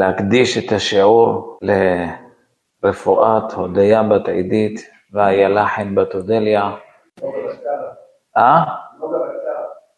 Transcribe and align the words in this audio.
להקדיש 0.00 0.58
את 0.58 0.72
השיעור 0.72 1.58
לרפואת 2.82 3.52
הודיה 3.52 4.02
בת 4.02 4.28
עידית 4.28 4.80
ואיילה 5.12 5.66
חן 5.66 5.94
בת 5.94 6.14
אודליה. 6.14 6.70
אה? 8.36 8.64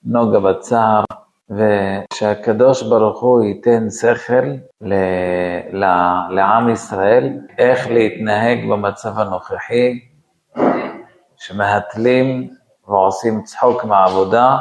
נוגה 0.05 0.41
בצער, 0.41 1.05
ושהקדוש 1.51 2.83
ברוך 2.83 3.23
הוא 3.23 3.43
ייתן 3.43 3.91
שכל 3.91 4.47
ל, 4.81 4.95
ל, 5.73 5.85
לעם 6.31 6.69
ישראל 6.69 7.33
איך 7.59 7.91
להתנהג 7.91 8.59
במצב 8.71 9.19
הנוכחי, 9.19 10.01
שמהתלים 11.37 12.51
ועושים 12.89 13.43
צחוק 13.43 13.85
מהעבודה 13.85 14.59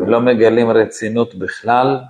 ולא 0.00 0.20
מגלים 0.20 0.70
רצינות 0.70 1.34
בכלל, 1.34 2.00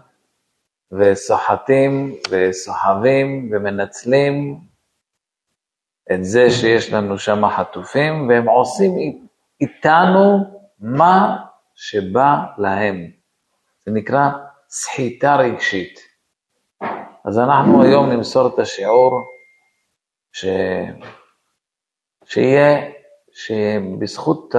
וסוחטים 0.93 2.15
וסוחבים 2.31 3.51
ומנצלים 3.53 4.61
את 6.13 6.25
זה 6.25 6.51
שיש 6.51 6.93
לנו 6.93 7.19
שם 7.19 7.49
חטופים, 7.49 8.29
והם 8.29 8.49
עושים 8.49 9.27
איתנו 9.61 10.39
מה 10.81 11.37
שבא 11.75 12.37
להם. 12.59 13.11
זה 13.87 13.93
נקרא 13.93 14.31
סחיטה 14.69 15.37
רגשית. 15.37 16.01
אז 17.25 17.39
אנחנו 17.39 17.83
היום 17.83 18.11
נמסור 18.11 18.47
את 18.47 18.59
השיעור 18.59 19.13
ש... 20.33 20.45
שיהיה, 22.25 22.91
שבזכות 23.33 24.55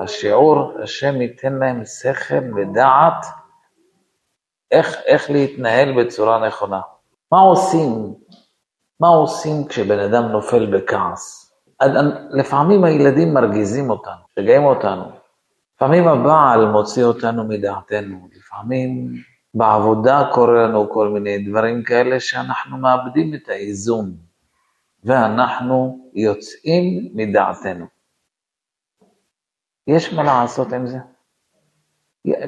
השיעור 0.00 0.72
השם 0.82 1.20
ייתן 1.20 1.52
להם 1.52 1.84
שכל 1.84 2.54
ודעת 2.56 3.26
איך, 4.74 4.96
איך 5.06 5.30
להתנהל 5.30 6.02
בצורה 6.02 6.46
נכונה. 6.46 6.80
מה 7.32 7.40
עושים? 7.40 8.14
מה 9.00 9.08
עושים 9.08 9.66
כשבן 9.68 9.98
אדם 9.98 10.24
נופל 10.28 10.66
בכעס? 10.66 11.54
לפעמים 12.30 12.84
הילדים 12.84 13.34
מרגיזים 13.34 13.90
אותנו, 13.90 14.12
משגעים 14.30 14.64
אותנו. 14.64 15.04
לפעמים 15.76 16.08
הבעל 16.08 16.66
מוציא 16.66 17.04
אותנו 17.04 17.44
מדעתנו, 17.44 18.28
לפעמים 18.36 19.12
בעבודה 19.54 20.28
קורה 20.32 20.66
לנו 20.66 20.90
כל 20.90 21.08
מיני 21.08 21.38
דברים 21.38 21.82
כאלה 21.82 22.20
שאנחנו 22.20 22.78
מאבדים 22.78 23.34
את 23.34 23.48
האיזון, 23.48 24.12
ואנחנו 25.04 26.08
יוצאים 26.14 27.10
מדעתנו. 27.14 27.86
יש 29.86 30.12
מה 30.12 30.22
לעשות 30.22 30.72
עם 30.72 30.86
זה. 30.86 30.98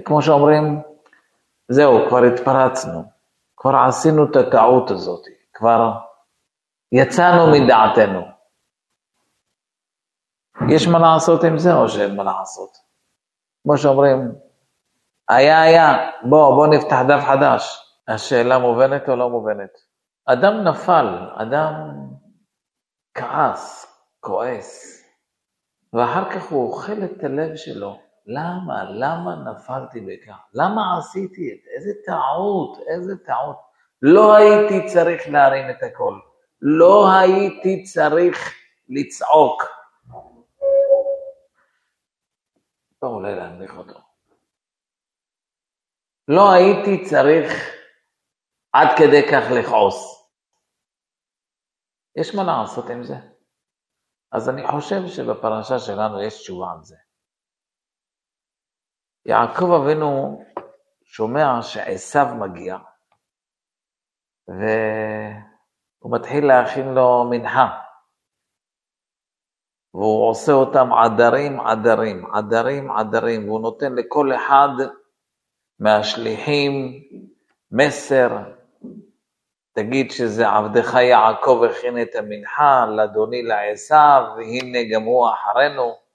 כמו 0.04 0.22
שאומרים, 0.22 0.80
זהו, 1.68 2.08
כבר 2.08 2.22
התפרצנו, 2.24 3.02
כבר 3.56 3.76
עשינו 3.88 4.24
את 4.30 4.36
הטעות 4.36 4.90
הזאת, 4.90 5.24
כבר 5.54 5.92
יצאנו 6.92 7.52
מדעתנו. 7.52 8.20
יש 10.70 10.88
מה 10.88 10.98
לעשות 10.98 11.44
עם 11.44 11.58
זה 11.58 11.74
או 11.74 11.88
שאין 11.88 12.16
מה 12.16 12.22
לעשות? 12.22 12.70
כמו 13.62 13.78
שאומרים, 13.78 14.32
היה 15.28 15.62
היה, 15.62 16.10
בוא, 16.22 16.54
בוא 16.54 16.66
נפתח 16.66 16.96
דף 17.08 17.24
חדש. 17.26 17.82
השאלה 18.08 18.58
מובנת 18.58 19.08
או 19.08 19.16
לא 19.16 19.30
מובנת? 19.30 19.70
אדם 20.26 20.54
נפל, 20.68 21.06
אדם 21.34 21.72
כעס, 23.14 23.86
כועס, 24.20 25.02
ואחר 25.92 26.30
כך 26.30 26.50
הוא 26.50 26.68
אוכל 26.68 27.04
את 27.04 27.24
הלב 27.24 27.56
שלו. 27.56 28.05
למה? 28.26 28.84
למה 28.90 29.50
נפלתי 29.50 30.00
בכך? 30.00 30.38
למה 30.54 30.98
עשיתי 30.98 31.52
את 31.52 31.64
זה? 31.64 31.70
איזה 31.70 31.92
טעות, 32.06 32.78
איזה 32.88 33.16
טעות. 33.26 33.56
לא 34.02 34.34
הייתי 34.34 34.86
צריך 34.92 35.28
להרים 35.28 35.70
את 35.70 35.82
הכל. 35.82 36.18
לא 36.60 37.10
הייתי 37.20 37.82
צריך 37.82 38.54
לצעוק. 38.88 39.62
לא 43.02 43.08
עולה 43.08 43.34
להנמיך 43.34 43.76
אותו. 43.76 44.00
לא 46.28 46.52
הייתי 46.52 47.04
צריך 47.04 47.52
עד 48.72 48.88
כדי 48.98 49.22
כך 49.32 49.50
לכעוס. 49.50 50.28
יש 52.16 52.34
מה 52.34 52.42
לעשות 52.44 52.90
עם 52.90 53.04
זה. 53.04 53.16
אז 54.32 54.48
אני 54.48 54.66
חושב 54.66 55.06
שבפרשה 55.06 55.78
שלנו 55.78 56.22
יש 56.22 56.40
תשובה 56.40 56.72
על 56.72 56.84
זה. 56.84 56.96
יעקב 59.28 59.72
אבינו 59.72 60.42
שומע 61.04 61.62
שעשו 61.62 62.34
מגיע, 62.38 62.76
והוא 64.48 66.12
מתחיל 66.12 66.46
להכין 66.46 66.88
לו 66.88 67.24
מנחה. 67.30 67.78
והוא 69.94 70.28
עושה 70.28 70.52
אותם 70.52 70.92
עדרים, 70.92 71.60
עדרים, 71.60 72.34
עדרים, 72.34 72.90
עדרים, 72.90 73.48
והוא 73.48 73.60
נותן 73.60 73.94
לכל 73.94 74.32
אחד 74.34 74.68
מהשליחים 75.80 77.02
מסר, 77.70 78.38
תגיד 79.72 80.10
שזה 80.10 80.48
עבדך 80.48 80.94
יעקב 80.94 81.62
הכין 81.70 82.02
את 82.02 82.14
המנחה 82.14 82.86
לאדוני 82.86 83.42
לעשו, 83.42 84.34
והנה 84.36 84.78
גם 84.92 85.02
הוא 85.02 85.28
אחרינו. 85.30 86.05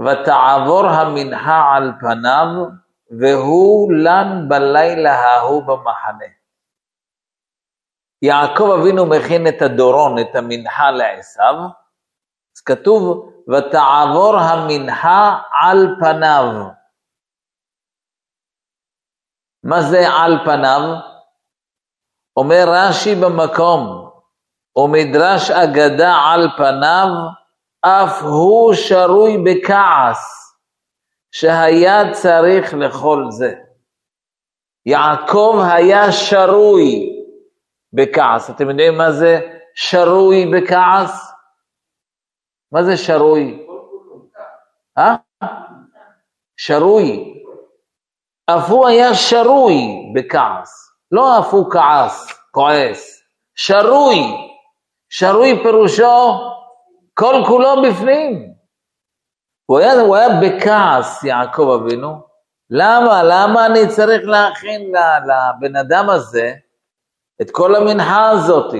ותעבור 0.00 0.86
המנחה 0.86 1.74
על 1.76 1.92
פניו, 2.00 2.46
והוא 3.20 3.92
לן 3.92 4.48
בלילה 4.48 5.12
ההוא 5.12 5.62
במחנה. 5.62 6.26
יעקב 8.22 8.70
אבינו 8.80 9.06
מכין 9.06 9.46
את 9.48 9.62
הדורון, 9.62 10.18
את 10.18 10.34
המנחה 10.34 10.90
לעשו, 10.90 11.42
אז 12.56 12.60
כתוב, 12.60 13.32
ותעבור 13.48 14.36
המנחה 14.38 15.42
על 15.62 15.96
פניו. 16.00 16.44
מה 19.64 19.82
זה 19.82 20.08
על 20.08 20.44
פניו? 20.44 20.80
אומר 22.36 22.64
רש"י 22.66 23.14
במקום, 23.14 24.10
ומדרש 24.76 25.50
אגדה 25.50 26.14
על 26.14 26.48
פניו, 26.56 27.08
אף 27.82 28.22
הוא 28.22 28.74
שרוי 28.74 29.38
בכעס, 29.38 30.54
שהיה 31.32 32.12
צריך 32.12 32.74
לכל 32.74 33.24
זה. 33.30 33.54
יעקב 34.86 35.60
היה 35.72 36.12
שרוי 36.12 37.08
בכעס. 37.92 38.50
אתם 38.50 38.70
יודעים 38.70 38.98
מה 38.98 39.12
זה 39.12 39.40
שרוי 39.74 40.46
בכעס? 40.46 41.32
מה 42.72 42.84
זה 42.84 42.96
שרוי? 42.96 43.66
אה? 44.98 45.14
שרוי. 46.56 47.34
אף 48.46 48.70
הוא 48.70 48.88
היה 48.88 49.14
שרוי 49.14 50.12
בכעס. 50.14 50.92
לא 51.12 51.38
אף 51.38 51.54
הוא 51.54 51.70
כעס, 51.72 52.32
כועס. 52.50 53.22
שרוי. 53.54 54.18
שרוי 55.10 55.62
פירושו 55.62 56.51
כל 57.14 57.34
כולו 57.46 57.82
בפנים. 57.82 58.52
הוא 59.66 59.78
היה, 59.78 59.92
הוא 59.92 60.16
היה 60.16 60.28
בכעס, 60.40 61.24
יעקב 61.24 61.78
אבינו. 61.80 62.32
למה? 62.70 63.22
למה 63.22 63.66
אני 63.66 63.88
צריך 63.88 64.22
להכין 64.24 64.92
לבן 65.24 65.76
אדם 65.76 66.10
הזה 66.10 66.52
את 67.42 67.50
כל 67.50 67.74
המנחה 67.74 68.30
הזאת. 68.30 68.74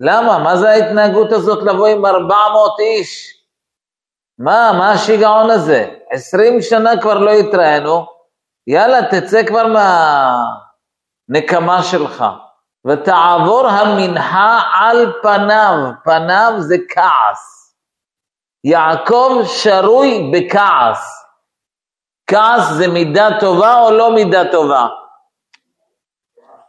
למה? 0.00 0.38
מה 0.38 0.56
זה 0.56 0.70
ההתנהגות 0.70 1.32
הזאת 1.32 1.62
לבוא 1.62 1.86
עם 1.86 2.06
400 2.06 2.80
איש? 2.80 3.42
מה, 4.38 4.72
מה 4.78 4.92
השיגעון 4.92 5.50
הזה? 5.50 5.94
20 6.10 6.62
שנה 6.62 7.00
כבר 7.00 7.18
לא 7.18 7.30
התראינו, 7.30 8.06
יאללה, 8.66 8.98
תצא 9.10 9.42
כבר 9.46 9.66
מהנקמה 11.28 11.82
שלך. 11.82 12.24
ותעבור 12.86 13.68
המנחה 13.68 14.60
על 14.80 15.12
פניו, 15.22 15.74
פניו 16.04 16.52
זה 16.58 16.76
כעס. 16.88 17.61
יעקב 18.64 19.42
שרוי 19.46 20.30
בכעס. 20.32 21.24
כעס 22.26 22.72
זה 22.72 22.88
מידה 22.88 23.28
טובה 23.40 23.80
או 23.80 23.90
לא 23.90 24.14
מידה 24.14 24.52
טובה? 24.52 24.86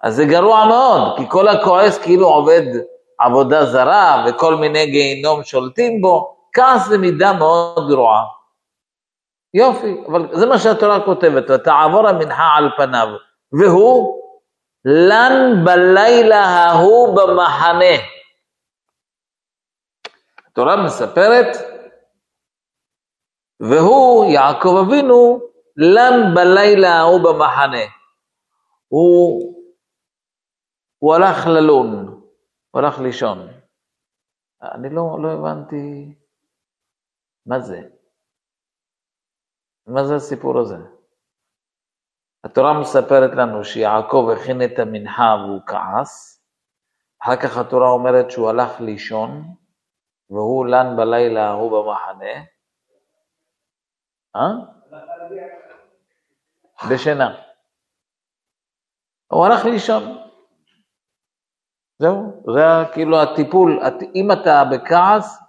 אז 0.03 0.15
זה 0.15 0.25
גרוע 0.25 0.65
מאוד, 0.65 1.17
כי 1.17 1.23
כל 1.29 1.47
הכועס 1.47 1.97
כאילו 1.97 2.27
עובד 2.27 2.61
עבודה 3.19 3.65
זרה 3.65 4.25
וכל 4.27 4.55
מיני 4.55 4.85
גיהינום 4.85 5.43
שולטים 5.43 6.01
בו, 6.01 6.37
כעס 6.53 6.87
זה 6.87 6.97
מידה 6.97 7.33
מאוד 7.33 7.89
גרועה. 7.89 8.23
יופי, 9.53 9.95
אבל 10.07 10.27
זה 10.31 10.45
מה 10.45 10.59
שהתורה 10.59 11.05
כותבת, 11.05 11.49
ותעבור 11.49 12.07
המנחה 12.07 12.49
על 12.57 12.69
פניו, 12.77 13.07
והוא 13.59 14.19
לן 14.85 15.65
בלילה 15.65 16.45
ההוא 16.45 17.17
במחנה. 17.17 17.95
התורה 20.47 20.75
מספרת, 20.75 21.57
והוא, 23.69 24.25
יעקב 24.25 24.75
אבינו, 24.85 25.39
לן 25.77 26.35
בלילה 26.35 26.89
ההוא 26.89 27.21
במחנה. 27.23 27.85
הוא 28.87 29.53
הוא 31.03 31.15
הלך 31.15 31.47
ללון, 31.47 32.05
הוא 32.71 32.81
הלך 32.81 32.99
לישון. 32.99 33.37
אני 34.61 34.89
לא, 34.89 35.17
לא 35.23 35.31
הבנתי 35.31 36.15
מה 37.45 37.59
זה. 37.59 37.81
מה 39.87 40.03
זה 40.03 40.15
הסיפור 40.15 40.59
הזה? 40.59 40.77
התורה 42.43 42.81
מספרת 42.81 43.31
לנו 43.37 43.63
שיעקב 43.63 44.29
הכין 44.33 44.61
את 44.61 44.79
המנחה 44.79 45.35
והוא 45.39 45.61
כעס, 45.67 46.43
אחר 47.21 47.35
כך 47.35 47.57
התורה 47.57 47.89
אומרת 47.89 48.31
שהוא 48.31 48.49
הלך 48.49 48.81
לישון, 48.81 49.55
והוא 50.29 50.65
לן 50.65 50.97
בלילה 50.97 51.49
ההוא 51.49 51.71
במחנה. 51.71 52.52
אה? 54.35 54.51
בשינה. 56.89 57.35
הוא 59.27 59.45
הלך 59.45 59.65
לישון. 59.65 60.17
זהו, 61.99 62.43
זה 62.53 62.93
כאילו 62.93 63.21
הטיפול. 63.21 63.79
אם 64.15 64.31
אתה 64.31 64.63
בכעס, 64.71 65.39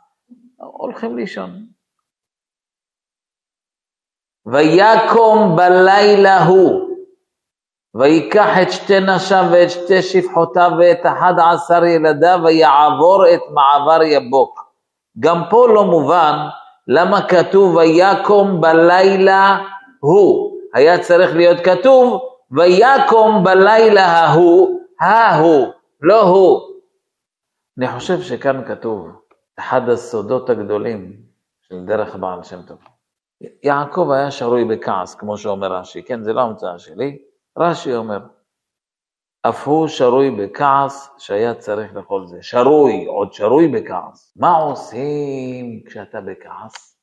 הולכים 0.57 1.17
לישון. 1.17 1.67
ויקום 4.47 5.57
בלילה 5.57 6.45
הוא, 6.45 6.97
ויקח 7.95 8.49
את 8.63 8.73
שתי 8.73 9.01
נשיו 9.01 9.45
ואת 9.53 9.71
שתי 9.71 10.03
שפחותיו 10.03 10.71
ואת 10.79 11.07
אחד 11.07 11.35
עשר 11.53 11.85
ילדיו 11.85 12.39
ויעבור 12.45 13.25
את 13.35 13.41
מעבר 13.51 14.03
יבוק. 14.03 14.75
גם 15.21 15.43
פה 15.51 15.67
לא 15.75 15.85
מובן 15.85 16.37
למה 16.89 17.29
כתוב 17.29 17.77
ויקום 17.77 18.61
בלילה 18.61 19.59
הוא. 20.01 20.55
היה 20.75 20.99
צריך 20.99 21.37
להיות 21.37 21.59
כתוב 21.65 22.23
ויקום 22.51 23.45
בלילה 23.45 24.07
ההוא, 24.07 24.81
ההוא, 25.01 25.67
לא 26.01 26.23
הוא. 26.23 26.61
אני 27.79 27.89
חושב 27.89 28.21
שכאן 28.21 28.65
כתוב 28.69 29.09
אחד 29.59 29.89
הסודות 29.89 30.51
הגדולים 30.51 31.17
של 31.61 31.85
דרך 31.87 32.17
בעל 32.17 32.43
שם 32.43 32.63
טוב. 32.63 32.79
יעקב 33.63 34.11
היה 34.11 34.31
שרוי 34.31 34.65
בכעס, 34.65 35.15
כמו 35.15 35.39
שאומר 35.39 35.73
רש"י, 35.73 36.03
כן, 36.03 36.23
זה 36.23 36.33
לא 36.33 36.41
המצאה 36.41 36.79
שלי, 36.79 37.19
רש"י 37.59 37.95
אומר, 37.95 38.19
אף 39.49 39.67
הוא 39.67 39.89
שרוי 39.89 40.31
בכעס 40.31 41.11
שהיה 41.19 41.55
צריך 41.55 41.95
לכל 41.95 42.27
זה. 42.27 42.43
שרוי, 42.43 43.07
עוד 43.07 43.33
שרוי 43.33 43.69
בכעס. 43.69 44.33
מה 44.37 44.57
עושים 44.57 45.83
כשאתה 45.87 46.21
בכעס? 46.21 46.99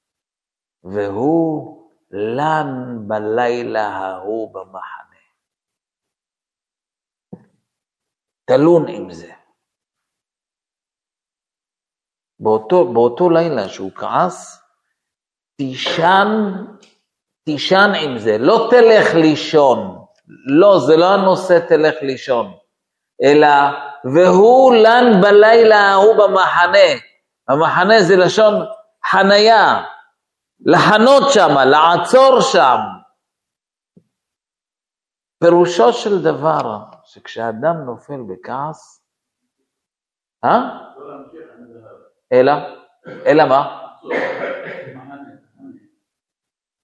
והוא 0.83 1.81
לן 2.11 2.67
בלילה 3.07 3.87
ההוא 3.87 4.53
במחנה. 4.53 5.01
תלון 8.45 8.85
עם 8.87 9.11
זה. 9.11 9.33
באותו, 12.39 12.93
באותו 12.93 13.29
לילה 13.29 13.69
שהוא 13.69 13.91
כעס, 13.91 14.63
תישן, 15.57 16.27
תישן 17.43 17.91
עם 18.05 18.17
זה, 18.17 18.37
לא 18.39 18.69
תלך 18.71 19.15
לישון. 19.15 20.00
לא, 20.59 20.79
זה 20.79 20.97
לא 20.97 21.13
הנושא 21.13 21.59
תלך 21.67 21.95
לישון, 22.01 22.53
אלא 23.23 23.47
והוא 24.03 24.75
לן 24.75 25.21
בלילה 25.21 25.79
ההוא 25.79 26.15
במחנה. 26.15 26.89
המחנה 27.47 28.01
זה 28.01 28.15
לשון 28.17 28.53
חניה, 29.05 29.83
לחנות 30.65 31.23
שם, 31.33 31.69
לעצור 31.71 32.41
שם. 32.41 32.77
פירושו 35.43 35.93
של 35.93 36.23
דבר, 36.23 36.77
שכשאדם 37.03 37.75
נופל 37.85 38.21
בכעס, 38.29 39.05
אה? 40.43 40.59
אלא? 42.31 42.53
אלא 43.25 43.45
מה? 43.45 43.81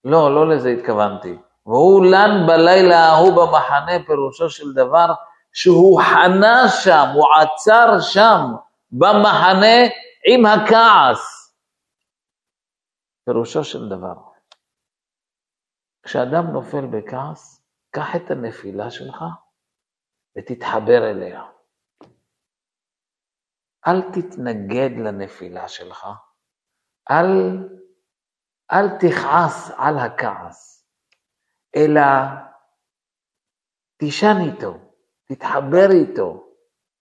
לא, 0.03 0.35
לא 0.35 0.49
לזה 0.49 0.69
התכוונתי. 0.69 1.37
והוא 1.67 2.05
לן 2.05 2.47
בלילה 2.47 2.99
ההוא 2.99 3.35
במחנה, 3.35 4.05
פירושו 4.05 4.49
של 4.49 4.73
דבר 4.73 5.13
שהוא 5.53 6.01
חנה 6.01 6.69
שם, 6.83 7.07
הוא 7.15 7.27
עצר 7.41 7.99
שם, 7.99 8.41
במחנה, 8.91 9.77
עם 10.29 10.45
הכעס. 10.45 11.53
פירושו 13.25 13.63
של 13.63 13.89
דבר, 13.89 14.13
כשאדם 16.03 16.43
נופל 16.53 16.85
בכעס, 16.85 17.63
קח 17.91 18.15
את 18.15 18.31
הנפילה 18.31 18.91
שלך 18.91 19.23
ותתחבר 20.37 21.11
אליה. 21.11 21.43
אל 23.87 24.01
תתנגד 24.01 24.89
לנפילה 25.05 25.67
שלך, 25.67 26.07
אל, 27.11 27.57
אל 28.71 28.87
תכעס 28.99 29.71
על 29.77 29.97
הכעס. 29.99 30.76
אלא 31.77 32.01
תישן 33.99 34.37
איתו, 34.45 34.73
תתחבר 35.27 35.91
איתו, 35.91 36.43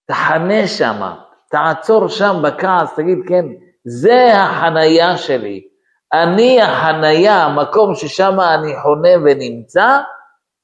תחנה 0.07 0.67
שם, 0.77 1.01
תעצור 1.49 2.07
שם 2.07 2.33
בכעס, 2.43 2.95
תגיד, 2.95 3.17
כן, 3.27 3.45
זה 3.85 4.33
החנייה 4.43 5.17
שלי. 5.17 5.67
אני 6.13 6.61
החנייה, 6.61 7.35
המקום 7.43 7.95
ששם 7.95 8.33
אני 8.39 8.73
חונה 8.81 9.13
ונמצא, 9.25 9.99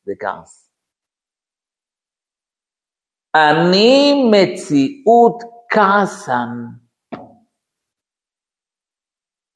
זה 0.05 0.13
כעס. 0.19 0.71
אני 3.35 4.13
מציאות 4.31 5.43
כעסן. 5.69 6.49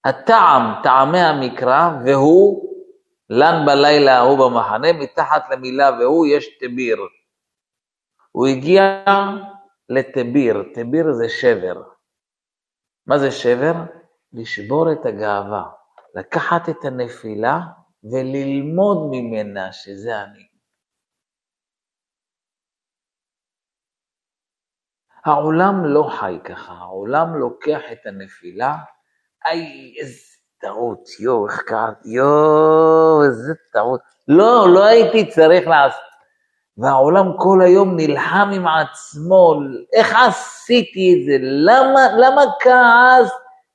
הטעם, 0.06 0.84
טעמי 0.84 1.20
המקרא, 1.20 1.90
והוא 2.06 2.67
לן 3.30 3.66
בלילה 3.66 4.18
ההוא 4.18 4.38
במחנה, 4.50 4.94
מתחת 4.94 5.44
למילה 5.52 5.90
והוא 6.00 6.28
יש 6.28 6.58
תביר. 6.60 6.98
הוא 8.32 8.48
הגיע 8.48 8.82
לתביר, 9.90 10.64
תביר 10.74 11.14
זה 11.14 11.30
שבר. 11.30 11.84
מה 13.08 13.18
זה 13.20 13.32
שבר? 13.32 13.74
לשבור 14.34 14.92
את 14.92 15.06
הגאווה, 15.06 15.64
לקחת 16.16 16.70
את 16.70 16.86
הנפילה 16.86 17.60
וללמוד 18.04 18.98
ממנה 19.12 19.74
שזה 19.74 20.24
אני. 20.24 20.48
העולם 25.26 25.86
לא 25.86 26.10
חי 26.20 26.40
ככה, 26.44 26.74
העולם 26.74 27.36
לוקח 27.36 27.82
את 27.92 28.06
הנפילה, 28.06 28.78
איי, 29.46 29.96
איזה 30.00 30.27
טעות, 30.62 31.00
יואו, 31.20 31.48
איך 31.48 31.62
קראתי, 31.62 32.10
יואו, 32.10 33.24
איזה 33.24 33.54
טעות. 33.74 34.00
לא, 34.28 34.74
לא 34.74 34.86
הייתי 34.86 35.26
צריך 35.26 35.68
לעשות. 35.68 36.02
והעולם 36.78 37.38
כל 37.38 37.62
היום 37.62 37.96
נלחם 37.96 38.50
עם 38.54 38.68
עצמו, 38.68 39.54
איך 39.94 40.16
עשיתי 40.28 41.14
את 41.14 41.26
זה? 41.26 41.38
למה, 41.42 42.02
למה 42.18 42.42
כעס? 42.60 43.32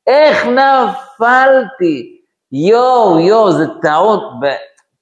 איך 0.07 0.47
נפלתי? 0.47 2.21
יואו, 2.53 3.21
יואו, 3.21 3.53
זה 3.53 3.65
טעות. 3.83 4.23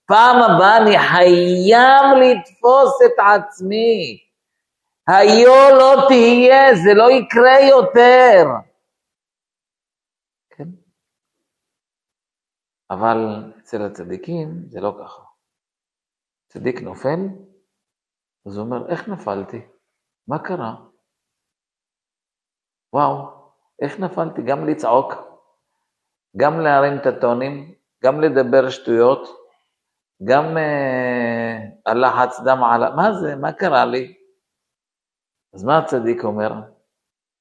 פעם 0.07 0.43
הבאה 0.43 0.77
אני 0.77 0.99
חייב 0.99 2.05
לתפוס 2.17 2.99
את 3.07 3.19
עצמי. 3.19 4.19
היו 5.09 5.77
לא 5.79 6.05
תהיה, 6.09 6.75
זה 6.75 6.95
לא 6.95 7.11
יקרה 7.11 7.61
יותר. 7.61 8.45
אבל 12.91 13.53
אצל 13.59 13.83
הצדיקים 13.83 14.49
זה 14.69 14.81
לא 14.81 14.97
ככה. 15.01 15.23
צדיק 16.49 16.81
נופל, 16.81 17.19
אז 18.47 18.57
הוא 18.57 18.65
אומר, 18.67 18.91
איך 18.91 19.09
נפלתי? 19.09 19.61
מה 20.29 20.39
קרה? 20.39 20.75
וואו, 22.93 23.29
איך 23.83 24.01
נפלתי? 24.01 24.43
גם 24.43 24.67
לצעוק, 24.67 25.15
גם 26.37 26.61
להרים 26.61 26.99
את 26.99 27.07
הטונים, 27.07 27.75
גם 28.05 28.21
לדבר 28.21 28.71
שטויות, 28.71 29.29
גם 30.25 30.57
אה, 30.57 31.59
הלחץ 31.87 32.41
דם 32.41 32.65
על... 32.65 32.95
מה 32.95 33.13
זה? 33.13 33.37
מה 33.37 33.53
קרה 33.53 33.85
לי? 33.85 34.15
אז 35.55 35.65
מה 35.65 35.79
הצדיק 35.79 36.25
אומר? 36.25 36.53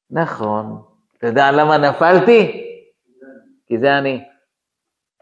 נכון. 0.09 0.83
אתה 1.17 1.27
יודע 1.27 1.51
למה 1.51 1.77
נפלתי? 1.77 2.65
כי 3.67 3.79
זה 3.79 3.97
אני. 3.97 4.23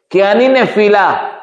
כי 0.09 0.23
אני 0.23 0.47
נפילה, 0.49 1.37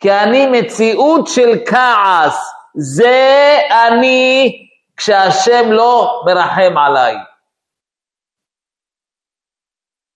כי 0.00 0.12
אני 0.12 0.46
מציאות 0.46 1.26
של 1.28 1.50
כעס, 1.66 2.52
זה 2.74 3.58
אני 3.88 4.52
כשהשם 4.96 5.72
לא 5.72 6.22
מרחם 6.26 6.78
עליי. 6.78 7.14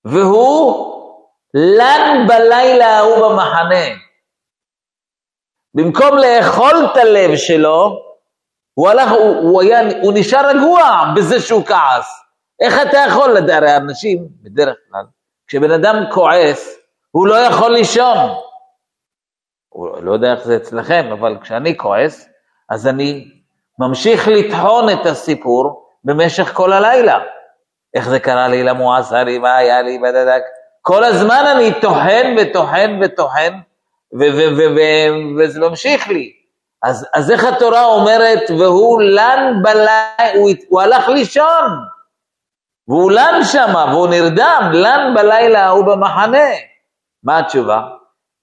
והוא 0.04 0.94
לן 1.54 2.26
בלילה 2.28 2.86
ההוא 2.86 3.28
במחנה. 3.28 4.04
במקום 5.74 6.18
לאכול 6.18 6.86
את 6.92 6.96
הלב 6.96 7.36
שלו, 7.36 8.00
הוא 8.74 8.88
הלך, 8.88 9.10
הוא, 9.10 9.36
הוא, 9.36 9.62
היה, 9.62 9.80
הוא 10.02 10.12
נשאר 10.16 10.48
רגוע 10.48 11.04
בזה 11.16 11.40
שהוא 11.40 11.66
כעס. 11.66 12.24
איך 12.60 12.74
אתה 12.88 12.98
יכול 13.08 13.30
לדעת, 13.30 13.62
הרי 13.62 13.76
אנשים, 13.76 14.28
בדרך 14.42 14.76
כלל, 14.90 15.04
כשבן 15.46 15.70
אדם 15.70 15.96
כועס, 16.12 16.83
הוא 17.14 17.26
לא 17.26 17.34
יכול 17.34 17.72
לישון. 17.72 18.16
הוא 19.68 20.02
לא 20.02 20.12
יודע 20.12 20.32
איך 20.32 20.44
זה 20.44 20.56
אצלכם, 20.56 21.08
אבל 21.12 21.36
כשאני 21.42 21.76
כועס, 21.76 22.28
אז 22.70 22.86
אני 22.86 23.28
ממשיך 23.78 24.28
לטחון 24.28 24.90
את 24.90 25.06
הסיפור 25.06 25.88
במשך 26.04 26.52
כל 26.52 26.72
הלילה. 26.72 27.18
איך 27.94 28.08
זה 28.08 28.20
קרה 28.20 28.48
לי, 28.48 28.62
למה 28.62 28.84
הוא 28.84 28.94
לי, 29.24 29.38
מה 29.38 29.56
היה 29.56 29.82
לי, 29.82 29.98
בדדק. 29.98 30.42
כל 30.82 31.04
הזמן 31.04 31.44
אני 31.56 31.80
טוחן 31.80 32.36
וטוחן 32.40 32.98
וטוחן, 33.02 33.58
וזה 35.38 35.60
ממשיך 35.60 36.08
לי. 36.08 36.32
אז, 36.82 37.08
אז 37.14 37.30
איך 37.30 37.44
התורה 37.44 37.84
אומרת, 37.84 38.50
והוא 38.58 39.02
לן 39.02 39.62
בלילה, 39.62 40.32
הוא, 40.34 40.50
הוא 40.68 40.80
הלך 40.80 41.08
לישון, 41.08 41.70
והוא 42.88 43.12
לן 43.12 43.40
שמה, 43.44 43.86
והוא 43.90 44.08
נרדם, 44.08 44.70
לן 44.72 45.14
בלילה 45.14 45.66
ההוא 45.66 45.84
במחנה. 45.84 46.73
מה 47.24 47.38
התשובה? 47.38 47.80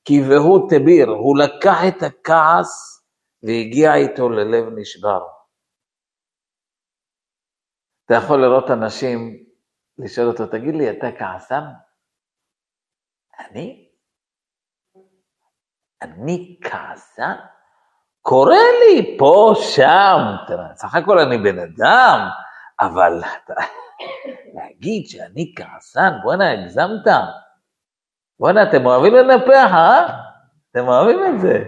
כי 0.06 0.22
והוא 0.30 0.70
תביר, 0.70 1.10
הוא 1.10 1.38
לקח 1.38 1.78
את 1.88 2.04
הכעס 2.04 3.02
והגיע 3.44 3.96
איתו 3.96 4.30
ללב 4.30 4.66
נשבר. 4.76 5.20
אתה 8.06 8.14
יכול 8.14 8.42
לראות 8.42 8.72
אנשים, 8.72 9.44
לשאול 9.98 10.28
אותו, 10.28 10.46
תגיד 10.46 10.76
לי, 10.76 10.92
אתה 10.92 11.08
כעסן? 11.20 11.64
אני? 13.40 13.90
אני 16.02 16.60
כעסן? 16.64 17.36
קורה 18.22 18.64
לי 18.80 19.18
פה, 19.20 19.54
שם, 19.56 20.18
סך 20.76 20.96
הכל 20.96 21.20
אני 21.20 21.38
בן 21.38 21.60
אדם, 21.60 22.20
אבל 22.80 23.22
להגיד 24.54 25.08
שאני 25.08 25.54
כעסן, 25.58 26.12
בואנה, 26.24 26.52
הגזמת. 26.52 27.08
בואנה, 28.42 28.64
אתם 28.70 28.86
אוהבים 28.86 29.14
לנפח, 29.14 29.72
אה? 29.74 30.08
אתם 30.72 30.88
אוהבים 30.88 31.20
את 31.36 31.42
זה. 31.42 31.64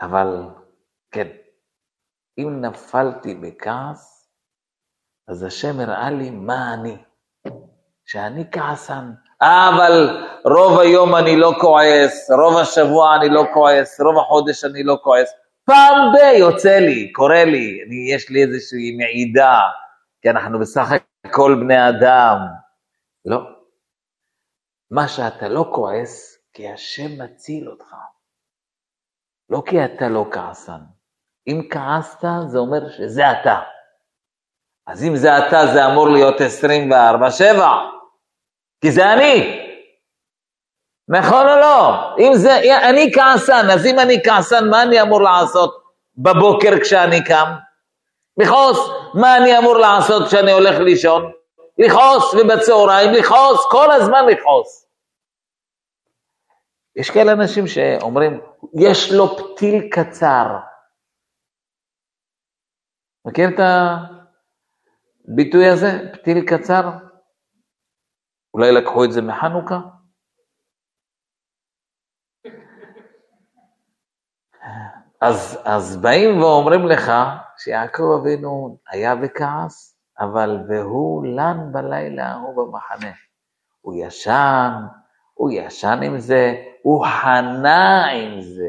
אבל 0.00 0.42
כן, 1.10 1.28
אם 2.38 2.60
נפלתי 2.60 3.34
בכעס, 3.34 4.30
אז 5.28 5.42
השם 5.42 5.80
הראה 5.80 6.10
לי 6.10 6.30
מה 6.30 6.74
אני, 6.74 7.04
שאני 8.06 8.44
כעסן. 8.52 9.12
אה, 9.42 9.68
אבל 9.68 10.26
רוב 10.44 10.80
היום 10.80 11.16
אני 11.16 11.36
לא 11.36 11.52
כועס, 11.60 12.30
רוב 12.30 12.58
השבוע 12.62 13.16
אני 13.16 13.28
לא 13.28 13.42
כועס, 13.54 14.00
רוב 14.00 14.18
החודש 14.18 14.64
אני 14.64 14.82
לא 14.82 14.98
כועס. 15.02 15.45
פעם 15.66 16.12
ב- 16.14 16.38
יוצא 16.38 16.78
לי, 16.78 17.12
קורה 17.12 17.44
לי, 17.44 17.82
אני, 17.86 18.14
יש 18.14 18.30
לי 18.30 18.42
איזושהי 18.42 18.96
מעידה, 18.96 19.60
כי 20.22 20.30
אנחנו 20.30 20.58
בסך 20.60 20.88
הכל 21.26 21.56
בני 21.60 21.88
אדם. 21.88 22.36
לא. 23.24 23.38
מה 24.90 25.08
שאתה 25.08 25.48
לא 25.48 25.70
כועס, 25.74 26.38
כי 26.52 26.68
השם 26.68 27.22
מציל 27.22 27.68
אותך. 27.68 27.94
לא 29.50 29.62
כי 29.66 29.84
אתה 29.84 30.08
לא 30.08 30.26
כעסן. 30.32 30.80
אם 31.46 31.68
כעסת, 31.70 32.24
זה 32.46 32.58
אומר 32.58 32.90
שזה 32.90 33.22
אתה. 33.32 33.60
אז 34.86 35.04
אם 35.04 35.16
זה 35.16 35.28
אתה, 35.38 35.66
זה 35.74 35.86
אמור 35.86 36.08
להיות 36.08 36.34
24-7, 37.60 37.62
כי 38.80 38.92
זה 38.92 39.12
אני. 39.12 39.65
נכון 41.08 41.46
או 41.48 41.56
לא? 41.56 42.14
אם 42.18 42.34
זה, 42.34 42.58
אני 42.90 43.12
כעסן, 43.14 43.70
אז 43.72 43.86
אם 43.86 43.98
אני 43.98 44.22
כעסן, 44.24 44.68
מה 44.70 44.82
אני 44.82 45.02
אמור 45.02 45.22
לעשות 45.22 45.82
בבוקר 46.16 46.80
כשאני 46.82 47.24
קם? 47.24 47.52
לכעוס. 48.36 48.78
מה 49.14 49.36
אני 49.36 49.58
אמור 49.58 49.78
לעשות 49.78 50.26
כשאני 50.26 50.52
הולך 50.52 50.78
לישון? 50.80 51.32
לכעוס, 51.78 52.34
ובצהריים 52.34 53.12
לכעוס, 53.12 53.66
כל 53.70 53.90
הזמן 53.90 54.26
לכעוס. 54.30 54.86
יש 56.96 57.10
כאלה 57.10 57.32
אנשים 57.32 57.66
שאומרים, 57.66 58.40
יש 58.80 59.12
לו 59.12 59.36
פתיל 59.36 59.88
קצר. 59.90 60.46
מכיר 63.26 63.48
את 63.48 63.60
הביטוי 65.28 65.68
הזה, 65.68 65.90
פתיל 66.12 66.44
קצר? 66.46 66.82
אולי 68.54 68.72
לקחו 68.72 69.04
את 69.04 69.12
זה 69.12 69.22
מחנוכה? 69.22 69.95
אז, 75.26 75.58
אז 75.64 75.96
באים 75.96 76.42
ואומרים 76.42 76.86
לך 76.86 77.12
שיעקב 77.58 78.18
אבינו 78.20 78.78
היה 78.90 79.14
בכעס, 79.14 79.96
אבל 80.20 80.58
והוא 80.68 81.26
לן 81.26 81.58
בלילה 81.72 82.26
ההוא 82.26 82.56
במחנה. 82.56 83.12
הוא 83.80 83.94
ישן, 84.06 84.72
הוא 85.34 85.50
ישן 85.52 86.00
עם 86.02 86.18
זה, 86.18 86.54
הוא 86.82 87.04
חנה 87.04 88.06
עם 88.06 88.40
זה. 88.40 88.68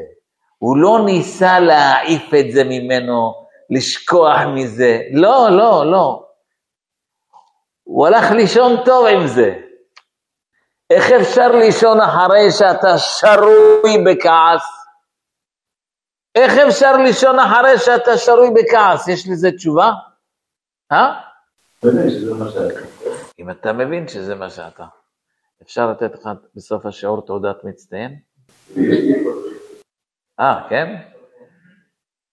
הוא 0.58 0.78
לא 0.78 1.00
ניסה 1.06 1.60
להעיף 1.60 2.34
את 2.40 2.52
זה 2.52 2.64
ממנו, 2.64 3.34
לשכוח 3.70 4.38
מזה. 4.56 5.00
לא, 5.14 5.48
לא, 5.52 5.92
לא. 5.92 6.24
הוא 7.84 8.08
הלך 8.08 8.32
לישון 8.32 8.84
טוב 8.86 9.06
עם 9.06 9.28
זה. 9.28 9.56
איך 10.90 11.12
אפשר 11.12 11.48
לישון 11.48 12.02
אחרי 12.02 12.52
שאתה 12.52 12.98
שרוי 12.98 14.04
בכעס? 14.06 14.77
איך 16.38 16.58
אפשר 16.68 16.98
לישון 16.98 17.40
אחרי 17.40 17.78
שאתה 17.78 18.18
שרוי 18.18 18.50
בכעס? 18.56 19.08
יש 19.08 19.28
לזה 19.30 19.52
תשובה? 19.52 19.92
אה? 20.92 21.22
אם 23.40 23.50
אתה 23.52 23.74
מבין 23.74 24.08
שזה 24.08 24.36
מה 24.36 24.50
שאתה. 24.50 24.86
אפשר 25.62 25.92
לתת 25.92 26.14
לך 26.14 26.30
בסוף 26.56 26.86
השיעור 26.86 27.26
תעודת 27.26 27.64
מצטיין? 27.64 28.20
אה, 30.40 30.68
כן? 30.70 30.96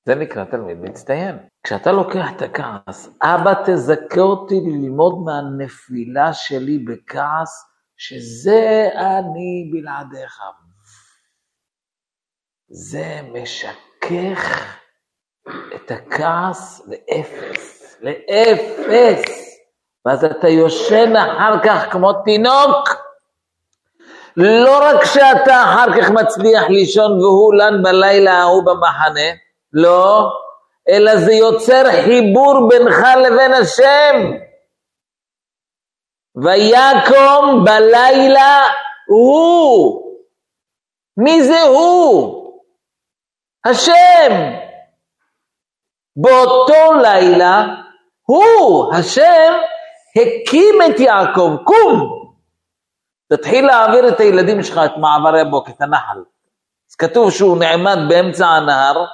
זה 0.04 0.14
נקרא 0.14 0.44
תלמיד 0.44 0.78
מצטיין. 0.78 1.38
כשאתה 1.62 1.92
לוקח 1.92 2.26
את 2.36 2.42
הכעס, 2.42 3.08
אבא 3.22 3.52
תזכה 3.66 4.20
אותי 4.20 4.54
ללמוד 4.54 5.14
מהנפילה 5.24 6.32
שלי 6.32 6.78
בכעס, 6.78 7.64
שזה 7.96 8.88
אני 8.96 9.70
בלעדיך. 9.72 10.40
זה 12.68 13.20
משכך 14.10 14.76
את 15.74 15.90
הכעס 15.90 16.88
לאפס, 16.88 17.96
לאפס. 18.00 19.22
ואז 20.06 20.24
אתה 20.24 20.48
יושן 20.48 21.16
אחר 21.16 21.58
כך 21.64 21.92
כמו 21.92 22.12
תינוק. 22.12 22.88
לא 24.36 24.78
רק 24.82 25.04
שאתה 25.04 25.62
אחר 25.62 26.00
כך 26.00 26.10
מצליח 26.10 26.62
לישון 26.68 27.20
והוא 27.20 27.54
לן 27.54 27.82
בלילה 27.82 28.32
ההוא 28.32 28.64
במחנה, 28.64 29.30
לא, 29.72 30.28
אלא 30.88 31.16
זה 31.16 31.32
יוצר 31.32 31.82
חיבור 32.04 32.68
בינך 32.68 32.98
לבין 33.16 33.52
השם. 33.52 34.32
ויקום 36.36 37.64
בלילה 37.64 38.62
הוא. 39.06 40.02
מי 41.16 41.42
זה 41.42 41.62
הוא? 41.62 42.43
השם. 43.64 44.52
באותו 46.16 46.92
לילה 47.02 47.66
הוא, 48.26 48.94
השם, 48.94 49.52
הקים 50.16 50.74
את 50.86 51.00
יעקב, 51.00 51.56
קום. 51.64 52.24
תתחיל 53.32 53.66
להעביר 53.66 54.08
את 54.08 54.20
הילדים 54.20 54.62
שלך 54.62 54.80
את 54.84 54.96
מעברי 54.96 55.40
הבוקר, 55.40 55.72
את 55.72 55.82
הנחל. 55.82 56.18
אז 56.90 56.94
כתוב 56.96 57.30
שהוא 57.30 57.58
נעמד 57.58 57.98
באמצע 58.08 58.46
הנהר, 58.46 59.04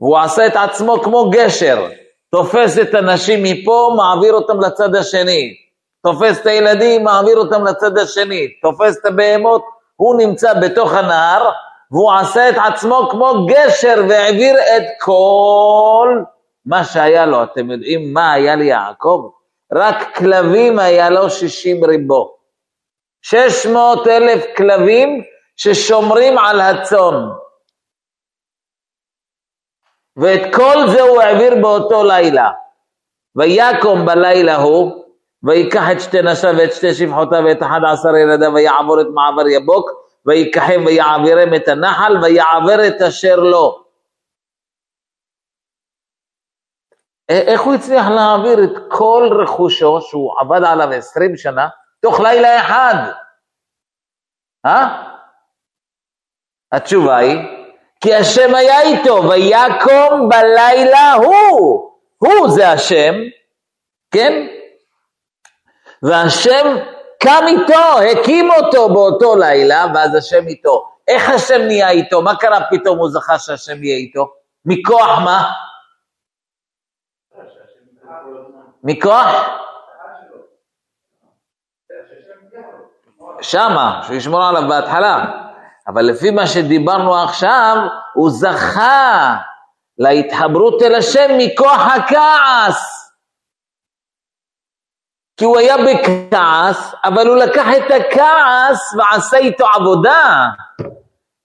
והוא 0.00 0.18
עשה 0.18 0.46
את 0.46 0.56
עצמו 0.56 1.02
כמו 1.02 1.30
גשר, 1.30 1.88
תופס 2.30 2.78
את 2.78 2.94
הנשים 2.94 3.42
מפה, 3.42 3.94
מעביר 3.96 4.32
אותם 4.32 4.60
לצד 4.60 4.94
השני, 4.94 5.54
תופס 6.02 6.40
את 6.40 6.46
הילדים, 6.46 7.04
מעביר 7.04 7.36
אותם 7.36 7.64
לצד 7.64 7.98
השני, 7.98 8.48
תופס 8.62 8.98
את 9.00 9.06
הבהמות, 9.06 9.64
הוא 9.96 10.16
נמצא 10.16 10.54
בתוך 10.54 10.94
הנהר, 10.94 11.50
והוא 11.90 12.12
עשה 12.12 12.48
את 12.48 12.54
עצמו 12.66 13.08
כמו 13.10 13.46
גשר 13.46 14.04
והעביר 14.08 14.54
את 14.58 14.82
כל 15.00 16.22
מה 16.66 16.84
שהיה 16.84 17.26
לו. 17.26 17.42
אתם 17.42 17.70
יודעים 17.70 18.14
מה 18.14 18.32
היה 18.32 18.56
ליעקב? 18.56 19.30
רק 19.72 20.16
כלבים 20.16 20.78
היה 20.78 21.10
לו 21.10 21.30
שישים 21.30 21.84
ריבו. 21.84 22.34
שש 23.22 23.66
מאות 23.66 24.06
אלף 24.06 24.44
כלבים 24.56 25.22
ששומרים 25.56 26.38
על 26.38 26.60
הצאן. 26.60 27.14
ואת 30.16 30.54
כל 30.54 30.90
זה 30.90 31.02
הוא 31.02 31.20
העביר 31.22 31.54
באותו 31.62 32.04
לילה. 32.04 32.50
ויקום 33.36 34.06
בלילה 34.06 34.56
הוא, 34.56 35.04
ויקח 35.42 35.82
את 35.92 36.00
שתי 36.00 36.22
נשיו 36.22 36.54
ואת 36.58 36.72
שתי 36.72 36.94
שפחותיו 36.94 37.42
ואת 37.46 37.62
אחד 37.62 37.80
עשר 37.92 38.16
ילדיו 38.16 38.54
ויעבור 38.54 39.00
את 39.00 39.06
מעבר 39.14 39.48
יבוק, 39.48 39.90
ויקחם 40.28 40.84
ויעבירם 40.86 41.54
את 41.54 41.68
הנחל 41.68 42.16
ויעבר 42.22 42.88
את 42.88 43.02
אשר 43.02 43.36
לו. 43.36 43.84
איך 47.28 47.60
הוא 47.60 47.74
הצליח 47.74 48.06
להעביר 48.08 48.64
את 48.64 48.82
כל 48.90 49.28
רכושו, 49.42 50.00
שהוא 50.00 50.34
עבד 50.40 50.64
עליו 50.64 50.92
עשרים 50.92 51.36
שנה, 51.36 51.68
תוך 52.00 52.20
לילה 52.20 52.60
אחד? 52.60 52.94
אה? 54.66 55.12
התשובה 56.72 57.16
היא, 57.16 57.38
כי 58.00 58.14
השם 58.14 58.54
היה 58.54 58.80
איתו, 58.80 59.14
ויקום 59.14 60.28
בלילה 60.28 61.12
הוא, 61.12 61.90
הוא 62.18 62.48
זה 62.48 62.68
השם, 62.68 63.14
כן? 64.10 64.32
והשם 66.02 66.97
קם 67.22 67.44
איתו, 67.46 67.98
הקים 68.12 68.50
אותו 68.50 68.88
באותו 68.88 69.36
לילה, 69.36 69.86
ואז 69.94 70.14
השם 70.14 70.46
איתו. 70.46 70.88
איך 71.08 71.28
השם 71.28 71.60
נהיה 71.66 71.90
איתו? 71.90 72.22
מה 72.22 72.36
קרה 72.36 72.60
פתאום 72.70 72.98
הוא 72.98 73.10
זכה 73.10 73.38
שהשם 73.38 73.84
יהיה 73.84 73.96
איתו? 73.96 74.28
מכוח 74.64 75.18
מה? 75.24 75.52
מכוח? 78.84 79.28
שמה, 83.40 84.00
שהוא 84.04 84.16
ישמור 84.16 84.44
עליו 84.44 84.68
בהתחלה. 84.68 85.24
אבל 85.88 86.02
לפי 86.02 86.30
מה 86.30 86.46
שדיברנו 86.46 87.22
עכשיו, 87.22 87.76
הוא 88.14 88.30
זכה 88.30 89.36
להתחברות 89.98 90.82
אל 90.82 90.94
השם 90.94 91.30
מכוח 91.38 91.80
הכעס. 91.96 92.97
כי 95.38 95.44
הוא 95.44 95.58
היה 95.58 95.76
בכעס, 95.76 96.94
אבל 97.04 97.26
הוא 97.26 97.36
לקח 97.36 97.66
את 97.76 97.90
הכעס 97.90 98.94
ועשה 98.98 99.36
איתו 99.36 99.66
עבודה. 99.74 100.46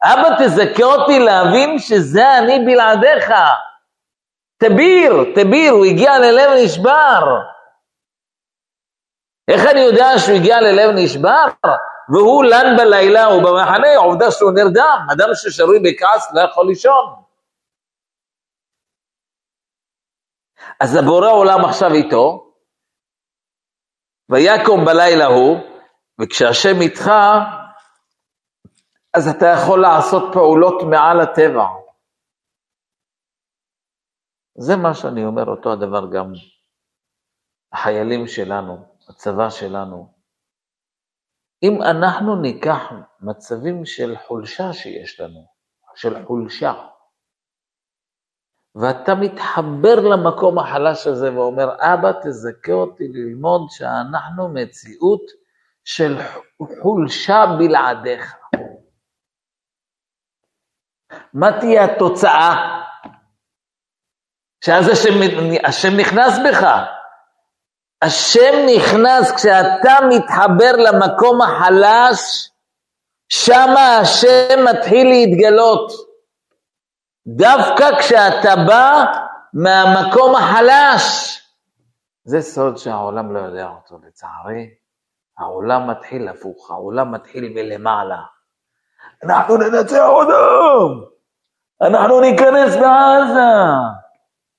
אבא, 0.03 0.29
תזכה 0.39 0.83
אותי 0.83 1.19
להבין 1.19 1.79
שזה 1.79 2.37
אני 2.37 2.59
בלעדיך. 2.65 3.31
תביר, 4.57 5.13
תביר, 5.35 5.71
הוא 5.71 5.85
הגיע 5.85 6.19
ללב 6.19 6.49
נשבר. 6.63 7.39
איך 9.47 9.65
אני 9.71 9.79
יודע 9.79 10.07
שהוא 10.17 10.35
הגיע 10.35 10.61
ללב 10.61 10.89
נשבר? 10.95 11.45
והוא 12.09 12.43
לן 12.43 12.77
בלילה, 12.77 13.25
הוא 13.25 13.43
במחנה, 13.43 13.95
עובדה 13.97 14.31
שהוא 14.31 14.51
נרדם. 14.51 15.07
אדם 15.11 15.29
ששרוי 15.33 15.79
בכעס 15.79 16.33
לא 16.33 16.41
יכול 16.41 16.67
לישון. 16.67 17.15
אז 20.79 20.95
הבורא 20.95 21.29
עולם 21.29 21.65
עכשיו 21.65 21.93
איתו, 21.93 22.52
ויקום 24.33 24.85
בלילה 24.85 25.25
הוא, 25.25 25.57
וכשהשם 26.21 26.81
איתך, 26.81 27.11
אז 29.13 29.27
אתה 29.27 29.45
יכול 29.57 29.81
לעשות 29.81 30.23
פעולות 30.33 30.81
מעל 30.89 31.21
הטבע. 31.21 31.67
זה 34.57 34.75
מה 34.75 34.93
שאני 34.93 35.25
אומר, 35.25 35.45
אותו 35.45 35.73
הדבר 35.73 36.11
גם 36.13 36.31
החיילים 37.73 38.27
שלנו, 38.27 38.85
הצבא 39.09 39.49
שלנו. 39.49 40.13
אם 41.63 41.81
אנחנו 41.81 42.35
ניקח 42.35 42.81
מצבים 43.21 43.85
של 43.85 44.15
חולשה 44.27 44.73
שיש 44.73 45.19
לנו, 45.19 45.45
של 45.95 46.25
חולשה, 46.25 46.73
ואתה 48.75 49.15
מתחבר 49.15 49.95
למקום 49.95 50.59
החלש 50.59 51.07
הזה 51.07 51.33
ואומר, 51.33 51.75
אבא, 51.79 52.11
תזכה 52.23 52.71
אותי 52.71 53.07
ללמוד 53.07 53.61
שאנחנו 53.69 54.49
מציאות 54.53 55.21
של 55.83 56.17
חולשה 56.81 57.45
בלעדיך. 57.59 58.35
מה 61.33 61.59
תהיה 61.59 61.83
התוצאה? 61.83 62.79
שאז 64.65 64.89
השם, 64.89 65.19
השם 65.67 65.97
נכנס 65.99 66.39
בך. 66.47 66.67
השם 68.01 68.53
נכנס 68.75 69.31
כשאתה 69.31 69.93
מתחבר 70.09 70.71
למקום 70.77 71.41
החלש, 71.41 72.49
שמה 73.29 73.97
השם 73.97 74.65
מתחיל 74.69 75.07
להתגלות. 75.07 76.12
דווקא 77.27 77.99
כשאתה 77.99 78.55
בא 78.67 79.05
מהמקום 79.53 80.35
החלש. 80.35 81.39
זה 82.25 82.41
סוד 82.41 82.77
שהעולם 82.77 83.33
לא 83.33 83.39
יודע 83.39 83.67
אותו, 83.67 83.95
לצערי. 84.07 84.69
העולם 85.39 85.89
מתחיל 85.89 86.27
הפוך, 86.27 86.71
העולם 86.71 87.11
מתחיל 87.11 87.53
מלמעלה. 87.55 88.19
אנחנו 89.23 89.57
ננצח 89.57 90.05
אותם, 90.07 91.01
אנחנו 91.81 92.19
ניכנס 92.21 92.75
בעזה. 92.75 93.51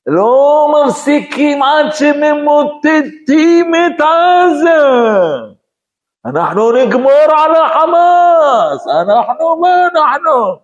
לא 0.07 0.69
מפסיקים 0.87 1.63
עד 1.63 1.93
שממוטטים 1.93 3.75
את 3.75 4.01
עזה. 4.01 4.79
אנחנו 6.27 6.73
נגמור 6.73 7.29
על 7.37 7.55
החמאס, 7.55 8.87
אנחנו 8.89 9.57
מה 9.61 9.87
אנחנו? 9.87 10.57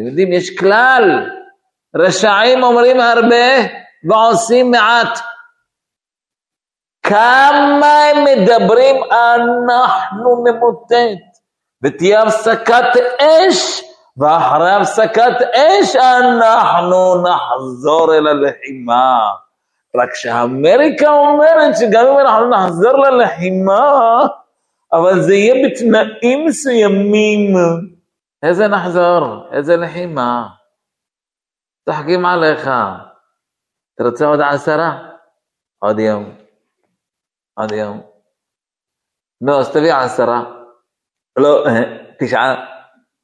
אתם 0.00 0.08
יודעים, 0.08 0.32
יש 0.32 0.58
כלל, 0.58 1.30
רשעים 1.96 2.62
אומרים 2.62 3.00
הרבה 3.00 3.46
ועושים 4.08 4.70
מעט. 4.70 5.18
כמה 7.02 8.04
הם 8.04 8.24
מדברים, 8.24 8.96
אנחנו 9.04 10.44
נמוטט, 10.44 11.22
ותהיה 11.84 12.22
הפסקת 12.22 12.84
אש, 13.20 13.82
ואחרי 14.16 14.70
הפסקת 14.70 15.36
אש 15.54 15.96
אנחנו 15.96 17.22
נחזור 17.22 18.14
אל 18.14 18.26
הלחימה. 18.26 19.18
רק 19.96 20.14
שאמריקה 20.14 21.10
אומרת 21.10 21.76
שגם 21.78 22.06
אם 22.06 22.18
אנחנו 22.18 22.50
נחזור 22.50 22.92
ללחימה, 22.92 24.26
אבל 24.92 25.20
זה 25.20 25.34
יהיה 25.34 25.68
בתנאים 25.68 26.46
מסוימים. 26.46 27.56
איזה 28.42 28.68
נחזור? 28.68 29.54
איזה 29.56 29.76
לחימה? 29.76 30.48
צוחקים 31.88 32.26
עליך. 32.26 32.60
אתה 33.94 34.04
רוצה 34.04 34.24
עוד 34.26 34.40
עשרה? 34.40 35.10
עוד 35.78 35.98
יום. 35.98 36.38
עוד 37.54 37.72
יום. 37.72 38.00
נו, 39.40 39.60
אז 39.60 39.70
תביא 39.70 39.94
עשרה. 39.94 40.40
לא, 41.38 41.64
תשעה, 42.20 42.54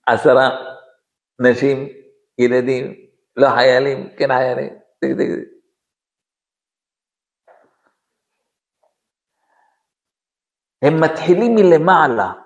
עשרה, 0.07 0.49
נשים, 1.41 1.89
ילדים, 2.39 2.95
לא 3.37 3.49
חיילים, 3.49 4.17
כן 4.19 4.29
חיילים. 4.29 4.79
הם 10.83 11.01
מתחילים 11.05 11.55
מלמעלה. 11.55 12.46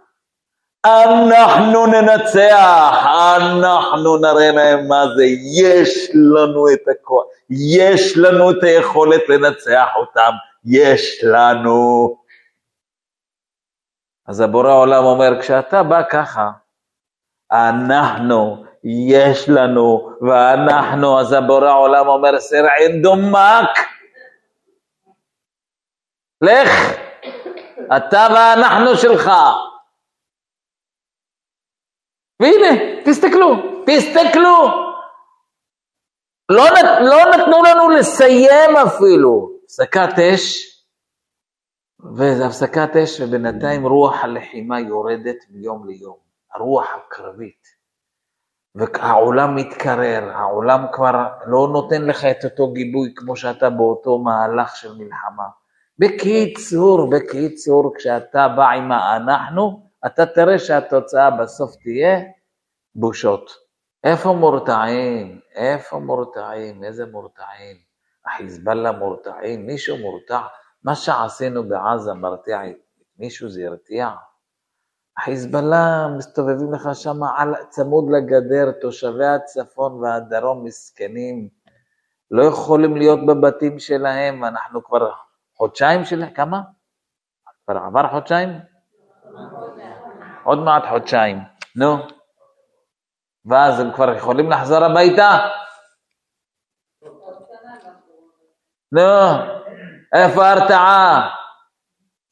אנחנו 0.84 1.86
ננצח, 1.86 3.06
אנחנו 3.36 4.16
נראה 4.16 4.50
להם 4.50 4.88
מה 4.88 5.04
זה, 5.16 5.24
יש 5.62 6.10
לנו 6.14 6.72
את 6.72 6.88
הכוח, 6.90 7.24
יש 7.50 8.16
לנו 8.16 8.50
את 8.50 8.62
היכולת 8.62 9.28
לנצח 9.28 9.86
אותם, 9.96 10.30
יש 10.64 11.20
לנו. 11.22 12.16
אז 14.26 14.40
הבורא 14.40 14.68
העולם 14.68 15.04
אומר, 15.04 15.40
כשאתה 15.40 15.82
בא 15.82 16.02
ככה, 16.10 16.50
אנחנו, 17.52 18.64
יש 18.84 19.48
לנו, 19.48 20.10
ואנחנו, 20.20 21.20
אז 21.20 21.32
הבורא 21.32 21.68
העולם 21.68 22.08
אומר, 22.08 22.40
סרעין 22.40 23.02
דומק, 23.02 23.70
לך, 26.42 26.70
אתה 27.96 28.26
ואנחנו 28.34 28.96
שלך. 28.96 29.30
והנה, 32.40 33.03
תסתכלו, 33.05 33.55
תסתכלו. 33.87 34.90
לא, 36.50 36.64
נת, 36.64 36.85
לא 37.00 37.16
נתנו 37.31 37.62
לנו 37.62 37.88
לסיים 37.88 38.76
אפילו. 38.76 39.50
הפסקת 39.64 40.18
אש, 40.18 40.66
וזה 42.16 42.46
הפסקת 42.46 42.96
אש, 42.96 43.20
ובינתיים 43.20 43.87
רוח 43.87 44.24
הלחימה 44.24 44.81
יורדת 44.81 45.37
מיום 45.50 45.87
ליום, 45.87 46.16
הרוח 46.55 46.87
הקרבית. 46.94 47.81
והעולם 48.74 49.57
מתקרר, 49.57 50.31
העולם 50.31 50.87
כבר 50.92 51.12
לא 51.46 51.68
נותן 51.72 52.03
לך 52.03 52.24
את 52.24 52.44
אותו 52.44 52.72
גיבוי 52.72 53.12
כמו 53.16 53.37
שאתה 53.37 53.70
באותו 53.70 54.18
מהלך 54.18 54.76
של 54.76 54.92
מלחמה. 54.98 55.44
בקיצור, 55.98 57.11
בקיצור, 57.11 57.94
כשאתה 57.96 58.48
בא 58.48 58.70
עם 58.70 58.92
האנחנו, 58.92 59.89
אתה 60.06 60.26
תראה 60.26 60.58
שהתוצאה 60.58 61.30
בסוף 61.30 61.76
תהיה 61.76 62.20
בושות. 62.94 63.50
איפה 64.04 64.32
מורתעים? 64.32 65.40
איפה 65.54 65.98
מורתעים? 65.98 66.84
איזה 66.84 67.06
מורתעים? 67.06 67.76
החיזבאללה 68.26 68.92
מורתעים? 68.92 69.66
מישהו 69.66 69.98
מורתע? 69.98 70.40
מה 70.84 70.94
שעשינו 70.94 71.68
בעזה 71.68 72.14
מרתיע 72.14 72.60
מישהו 73.18 73.48
זה 73.48 73.62
ירתיע? 73.62 74.10
חיזבאללה 75.24 76.08
מסתובבים 76.16 76.72
לך 76.72 76.88
שם 76.94 77.16
צמוד 77.68 78.04
לגדר, 78.10 78.70
תושבי 78.80 79.26
הצפון 79.26 79.92
והדרום 79.92 80.64
מסכנים, 80.64 81.48
לא 82.30 82.42
יכולים 82.42 82.96
להיות 82.96 83.26
בבתים 83.26 83.78
שלהם, 83.78 84.44
אנחנו 84.44 84.84
כבר 84.84 85.10
חודשיים 85.56 86.04
של... 86.04 86.24
כמה? 86.34 86.60
כבר 87.64 87.76
עבר 87.76 88.08
חודשיים? 88.10 88.48
עוד 90.44 90.59
מעט 90.59 90.83
חודשיים, 90.90 91.38
נו. 91.76 91.96
ואז 93.46 93.81
הם 93.81 93.92
כבר 93.92 94.16
יכולים 94.16 94.50
לחזור 94.50 94.85
הביתה? 94.85 95.38
נו, 98.92 99.03
איפה 100.14 100.46
ההרתעה? 100.46 101.31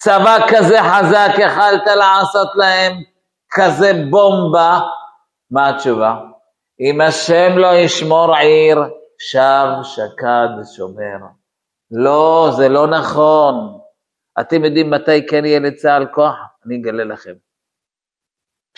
צבא 0.03 0.39
כזה 0.49 0.79
חזק 0.83 1.31
יכלת 1.39 1.87
לעשות 1.87 2.49
להם 2.55 2.93
כזה 3.51 3.93
בומבה? 4.11 4.81
מה 5.51 5.69
התשובה? 5.69 6.15
אם 6.81 7.01
השם 7.01 7.59
לא 7.59 7.75
ישמור 7.75 8.37
עיר, 8.37 8.79
שב 9.19 9.67
שקד 9.83 10.49
שומר. 10.77 11.19
לא, 11.91 12.51
זה 12.57 12.69
לא 12.69 12.87
נכון. 12.87 13.79
אתם 14.41 14.65
יודעים 14.65 14.91
מתי 14.91 15.27
כן 15.27 15.45
יהיה 15.45 15.61
לצה"ל 15.61 16.07
כוח? 16.15 16.35
אני 16.67 16.81
אגלה 16.81 17.05
לכם. 17.05 17.48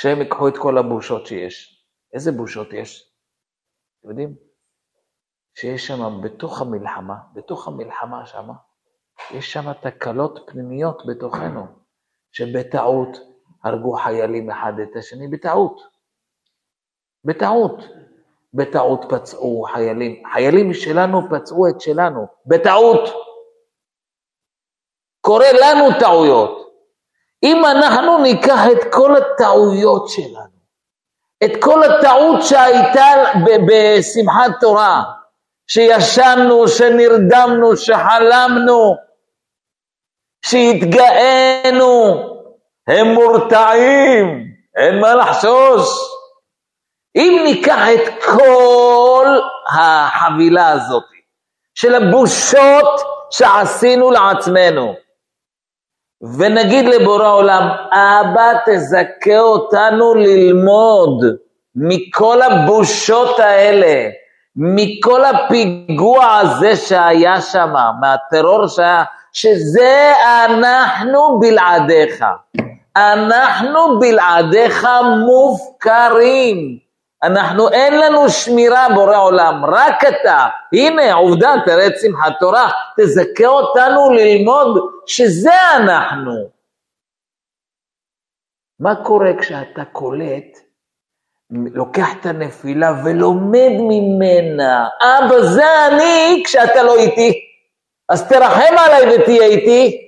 כשהם 0.00 0.18
ייקחו 0.18 0.48
את 0.48 0.58
כל 0.58 0.78
הבושות 0.78 1.26
שיש. 1.26 1.84
איזה 2.14 2.32
בושות 2.32 2.72
יש? 2.72 3.12
אתם 4.00 4.10
יודעים? 4.10 4.36
שיש 5.54 5.86
שם 5.86 6.20
בתוך 6.22 6.60
המלחמה, 6.60 7.14
בתוך 7.34 7.68
המלחמה 7.68 8.26
שמה, 8.26 8.52
יש 9.30 9.52
שם 9.52 9.72
תקלות 9.72 10.38
פנימיות 10.46 11.02
בתוכנו, 11.06 11.66
שבטעות 12.32 13.16
הרגו 13.64 13.92
חיילים 13.92 14.50
אחד 14.50 14.72
את 14.82 14.96
השני, 14.96 15.28
בטעות. 15.28 15.80
בטעות. 17.24 17.78
בטעות 18.54 19.00
פצעו 19.10 19.66
חיילים, 19.72 20.22
חיילים 20.32 20.74
שלנו 20.74 21.20
פצעו 21.30 21.68
את 21.68 21.80
שלנו, 21.80 22.26
בטעות. 22.46 23.08
קורה 25.20 25.48
לנו 25.52 25.84
טעויות. 26.00 26.69
אם 27.42 27.64
אנחנו 27.66 28.18
ניקח 28.18 28.60
את 28.72 28.92
כל 28.92 29.16
הטעויות 29.16 30.08
שלנו, 30.08 30.60
את 31.44 31.50
כל 31.60 31.82
הטעות 31.82 32.42
שהייתה 32.42 33.06
בשמחת 33.66 34.60
תורה, 34.60 35.02
שישנו, 35.66 36.68
שנרדמנו, 36.68 37.76
שחלמנו, 37.76 38.96
שהתגאינו, 40.46 42.16
הם 42.86 43.06
מורתעים, 43.06 44.46
אין 44.76 45.00
מה 45.00 45.14
לחשוש. 45.14 45.88
אם 47.16 47.40
ניקח 47.44 47.82
את 47.94 48.24
כל 48.24 49.26
החבילה 49.72 50.68
הזאת 50.68 51.04
של 51.74 51.94
הבושות 51.94 53.00
שעשינו 53.30 54.10
לעצמנו, 54.10 54.94
ונגיד 56.22 56.84
לבורא 56.84 57.28
עולם, 57.28 57.68
אבא 57.92 58.52
תזכה 58.66 59.38
אותנו 59.38 60.14
ללמוד 60.14 61.24
מכל 61.76 62.42
הבושות 62.42 63.38
האלה, 63.38 64.08
מכל 64.56 65.24
הפיגוע 65.24 66.36
הזה 66.36 66.76
שהיה 66.76 67.40
שם, 67.40 67.74
מהטרור 68.00 68.66
שהיה, 68.66 69.02
שזה 69.32 70.12
אנחנו 70.44 71.38
בלעדיך. 71.40 72.24
אנחנו 72.96 73.98
בלעדיך 74.00 74.88
מופקרים. 75.26 76.89
אנחנו, 77.22 77.68
אין 77.68 78.00
לנו 78.00 78.28
שמירה 78.28 78.86
בורא 78.94 79.16
עולם, 79.16 79.64
רק 79.64 80.04
אתה. 80.04 80.46
הנה, 80.72 81.12
עובדה, 81.14 81.54
תראה 81.64 81.86
את 81.86 81.92
שמחת 82.00 82.32
תורה, 82.40 82.70
תזכה 83.00 83.46
אותנו 83.46 84.10
ללמוד 84.10 84.90
שזה 85.06 85.54
אנחנו. 85.76 86.50
מה 88.80 89.04
קורה 89.04 89.30
כשאתה 89.40 89.84
קולט, 89.84 90.58
לוקח 91.50 92.08
את 92.20 92.26
הנפילה 92.26 92.92
ולומד 93.04 93.72
ממנה, 93.78 94.88
אבא 95.02 95.40
זה 95.40 95.86
אני 95.86 96.42
כשאתה 96.46 96.82
לא 96.82 96.96
איתי. 96.96 97.32
אז 98.08 98.28
תרחם 98.28 98.74
עליי 98.78 99.14
ותהיה 99.14 99.46
איתי. 99.46 100.06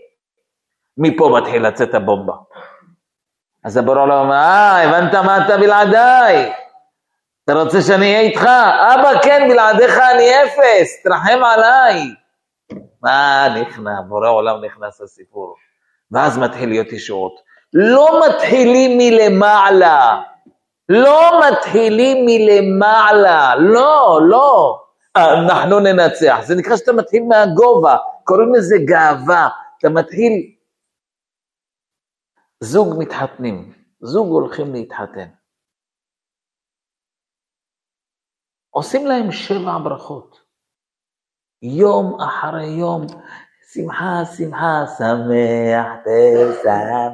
מפה 0.99 1.39
מתחיל 1.41 1.67
לצאת 1.67 1.95
הבומבה. 1.95 2.33
אז 3.65 3.77
הבורא 3.77 4.01
עולם 4.01 4.19
אומר, 4.19 4.35
אה, 4.35 4.83
הבנת 4.83 5.15
מה 5.15 5.47
אתה 5.47 5.57
בלעדיי? 5.57 6.53
אתה 7.45 7.53
רוצה 7.53 7.81
שאני 7.83 8.07
אהיה 8.07 8.21
איתך? 8.21 8.43
אבא, 8.95 9.23
כן, 9.23 9.49
בלעדיך 9.51 9.99
אני 9.99 10.31
אפס, 10.45 11.03
תרחם 11.05 11.45
עליי. 11.45 12.15
מה 13.03 13.47
נכנע, 13.61 14.01
בורא 14.09 14.29
עולם 14.29 14.65
נכנס 14.65 15.01
לסיפור. 15.01 15.55
ואז 16.11 16.39
מתחיל 16.39 16.69
להיות 16.69 16.93
ישועות. 16.93 17.33
לא 17.73 18.21
מתחילים 18.29 18.99
מלמעלה, 18.99 20.23
לא 20.89 21.41
מתחילים 21.49 22.27
מלמעלה, 22.27 23.55
לא, 23.57 24.21
לא. 24.23 24.79
אנחנו 25.17 25.81
ננצח. 25.81 26.39
זה 26.43 26.55
נקרא 26.55 26.77
שאתה 26.77 26.93
מתחיל 26.93 27.23
מהגובה, 27.29 27.97
קוראים 28.25 28.55
לזה 28.55 28.77
גאווה. 28.85 29.49
אתה 29.79 29.89
מתחיל... 29.89 30.33
זוג 32.61 32.95
מתחתנים, 32.99 33.73
זוג 34.01 34.29
הולכים 34.29 34.73
להתחתן. 34.73 35.29
עושים 38.75 39.07
להם 39.07 39.33
שבע 39.33 39.79
ברכות. 39.85 40.41
יום 41.63 42.21
אחרי 42.21 42.67
יום, 42.67 43.07
שמחה, 43.73 44.25
שמחה, 44.37 44.85
שמח, 44.99 45.87
תשמח. 46.05 47.13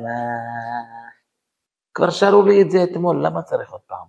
כבר 1.95 2.11
שרו 2.11 2.43
לי 2.43 2.63
את 2.63 2.71
זה 2.71 2.79
אתמול, 2.85 3.27
למה 3.27 3.43
צריך 3.43 3.71
עוד 3.71 3.81
פעם? 3.87 4.07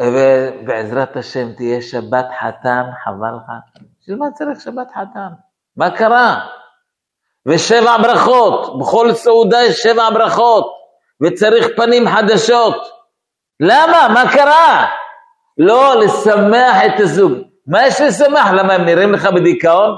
ובעזרת 0.00 1.16
השם 1.16 1.52
תהיה 1.52 1.82
שבת 1.82 2.26
חתן, 2.40 2.82
חבל 3.04 3.36
לך. 3.36 3.52
בשביל 4.00 4.16
מה 4.16 4.26
צריך 4.34 4.60
שבת 4.60 4.90
חתן? 4.90 5.28
מה 5.76 5.96
קרה? 5.96 6.46
ושבע 7.48 7.96
ברכות, 8.02 8.80
בכל 8.80 9.12
סעודה 9.12 9.58
יש 9.62 9.82
שבע 9.82 10.10
ברכות, 10.10 10.66
וצריך 11.22 11.66
פנים 11.76 12.04
חדשות. 12.08 12.76
למה? 13.60 14.08
מה 14.14 14.32
קרה? 14.32 14.86
לא 15.58 15.94
לשמח 16.00 16.76
את 16.86 17.00
הזוג. 17.00 17.32
מה 17.66 17.86
יש 17.86 18.00
לשמח? 18.00 18.50
למה 18.58 18.72
הם 18.72 18.84
נראים 18.84 19.12
לך 19.12 19.26
בדיכאון? 19.26 19.96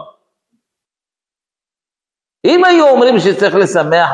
אם 2.46 2.64
היו 2.64 2.88
אומרים 2.88 3.18
שצריך 3.18 3.54
לשמח 3.54 4.10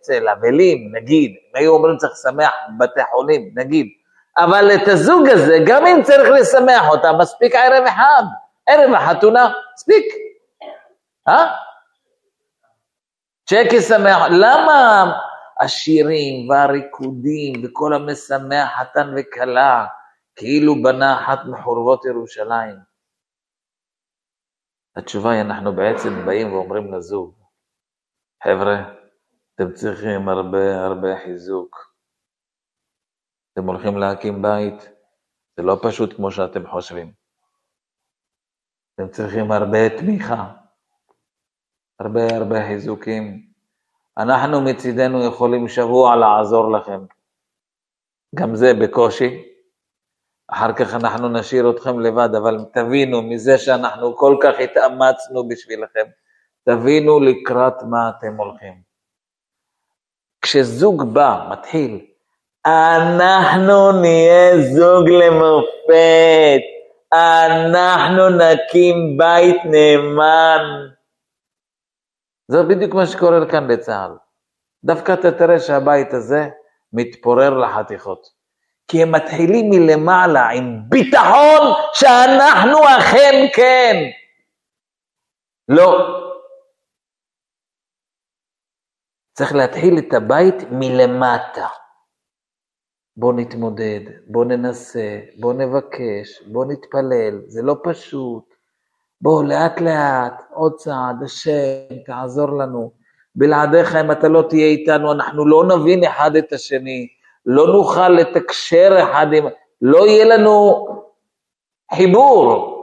אצל 0.00 0.28
אבלים, 0.28 0.92
נגיד, 0.96 1.30
אם 1.30 1.56
היו 1.56 1.72
אומרים 1.72 1.96
שצריך 1.98 2.12
לשמח 2.12 2.50
בבתי 2.78 3.00
חולים, 3.10 3.50
נגיד, 3.54 3.86
אבל 4.38 4.70
את 4.74 4.88
הזוג 4.88 5.28
הזה, 5.28 5.58
גם 5.66 5.86
אם 5.86 6.02
צריך 6.02 6.28
לשמח 6.28 6.88
אותם, 6.88 7.14
מספיק 7.18 7.54
ערב 7.54 7.84
אחד, 7.86 8.22
ערב 8.66 8.94
החתונה, 8.94 9.52
מספיק. 9.74 10.04
אה? 11.28 11.46
צ'קי 13.48 13.80
שמח, 13.80 14.22
למה 14.30 15.12
השירים 15.60 16.48
והריקודים 16.50 17.52
וכל 17.64 17.94
המשמח 17.94 18.68
חתן 18.78 19.14
וכלה, 19.16 19.86
כאילו 20.36 20.74
בנה 20.82 21.22
אחת 21.22 21.38
מחורבות 21.50 22.04
ירושלים? 22.04 22.76
התשובה 24.96 25.30
היא, 25.30 25.40
אנחנו 25.40 25.76
בעצם 25.76 26.26
באים 26.26 26.52
ואומרים 26.52 26.94
לזוג, 26.94 27.34
חבר'ה, 28.44 28.94
אתם 29.54 29.72
צריכים 29.72 30.28
הרבה 30.28 30.84
הרבה 30.84 31.08
חיזוק. 31.24 31.96
אתם 33.52 33.66
הולכים 33.66 33.98
להקים 33.98 34.42
בית, 34.42 34.82
זה 35.56 35.62
לא 35.62 35.76
פשוט 35.82 36.16
כמו 36.16 36.30
שאתם 36.30 36.66
חושבים. 36.66 37.12
אתם 38.94 39.08
צריכים 39.10 39.52
הרבה 39.52 39.98
תמיכה, 39.98 40.56
הרבה 42.00 42.20
הרבה 42.36 42.56
חיזוקים. 42.68 43.52
אנחנו 44.18 44.60
מצידנו 44.60 45.26
יכולים 45.26 45.68
שבוע 45.68 46.16
לעזור 46.16 46.72
לכם. 46.72 47.00
גם 48.34 48.54
זה 48.54 48.66
בקושי. 48.82 49.55
אחר 50.48 50.72
כך 50.72 50.94
אנחנו 50.94 51.28
נשאיר 51.28 51.70
אתכם 51.70 52.00
לבד, 52.00 52.28
אבל 52.38 52.64
תבינו, 52.72 53.22
מזה 53.22 53.58
שאנחנו 53.58 54.16
כל 54.16 54.36
כך 54.42 54.60
התאמצנו 54.60 55.48
בשבילכם, 55.48 56.04
תבינו 56.64 57.20
לקראת 57.20 57.82
מה 57.82 58.10
אתם 58.10 58.36
הולכים. 58.36 58.74
כשזוג 60.42 61.14
בא, 61.14 61.48
מתחיל, 61.50 62.06
אנחנו 62.66 63.92
נהיה 63.92 64.62
זוג 64.62 65.08
למופת, 65.08 66.62
אנחנו 67.12 68.28
נקים 68.28 69.16
בית 69.18 69.56
נאמן. 69.64 70.64
זה 72.48 72.62
בדיוק 72.62 72.94
מה 72.94 73.06
שקורה 73.06 73.50
כאן 73.50 73.68
בצה"ל. 73.68 74.16
דווקא 74.84 75.12
אתה 75.12 75.32
תראה 75.32 75.60
שהבית 75.60 76.14
הזה 76.14 76.48
מתפורר 76.92 77.58
לחתיכות. 77.58 78.35
כי 78.88 79.02
הם 79.02 79.12
מתחילים 79.12 79.70
מלמעלה 79.70 80.48
עם 80.50 80.80
ביטחון 80.88 81.72
שאנחנו 81.92 82.78
אכן 82.98 83.46
כן. 83.56 83.96
לא. 85.68 86.22
צריך 89.32 89.54
להתחיל 89.54 89.98
את 89.98 90.14
הבית 90.14 90.54
מלמטה. 90.70 91.68
בוא 93.16 93.32
נתמודד, 93.32 94.00
בוא 94.26 94.44
ננסה, 94.44 95.20
בוא 95.40 95.52
נבקש, 95.52 96.42
בוא 96.46 96.64
נתפלל, 96.64 97.40
זה 97.46 97.62
לא 97.62 97.76
פשוט. 97.84 98.54
בוא, 99.20 99.44
לאט 99.44 99.80
לאט, 99.80 100.42
עוד 100.50 100.74
צעד, 100.76 101.22
השם, 101.24 102.02
תעזור 102.06 102.58
לנו. 102.58 102.92
בלעדיך, 103.34 103.96
אם 103.96 104.12
אתה 104.12 104.28
לא 104.28 104.44
תהיה 104.48 104.66
איתנו, 104.66 105.12
אנחנו 105.12 105.46
לא 105.46 105.64
נבין 105.64 106.04
אחד 106.04 106.36
את 106.36 106.52
השני, 106.52 107.08
לא 107.46 107.66
נוכל 107.66 108.08
לתקשר 108.08 108.88
אחד 109.02 109.26
עם... 109.36 109.44
לא 109.80 110.06
יהיה 110.06 110.24
לנו 110.24 110.86
חיבור. 111.94 112.76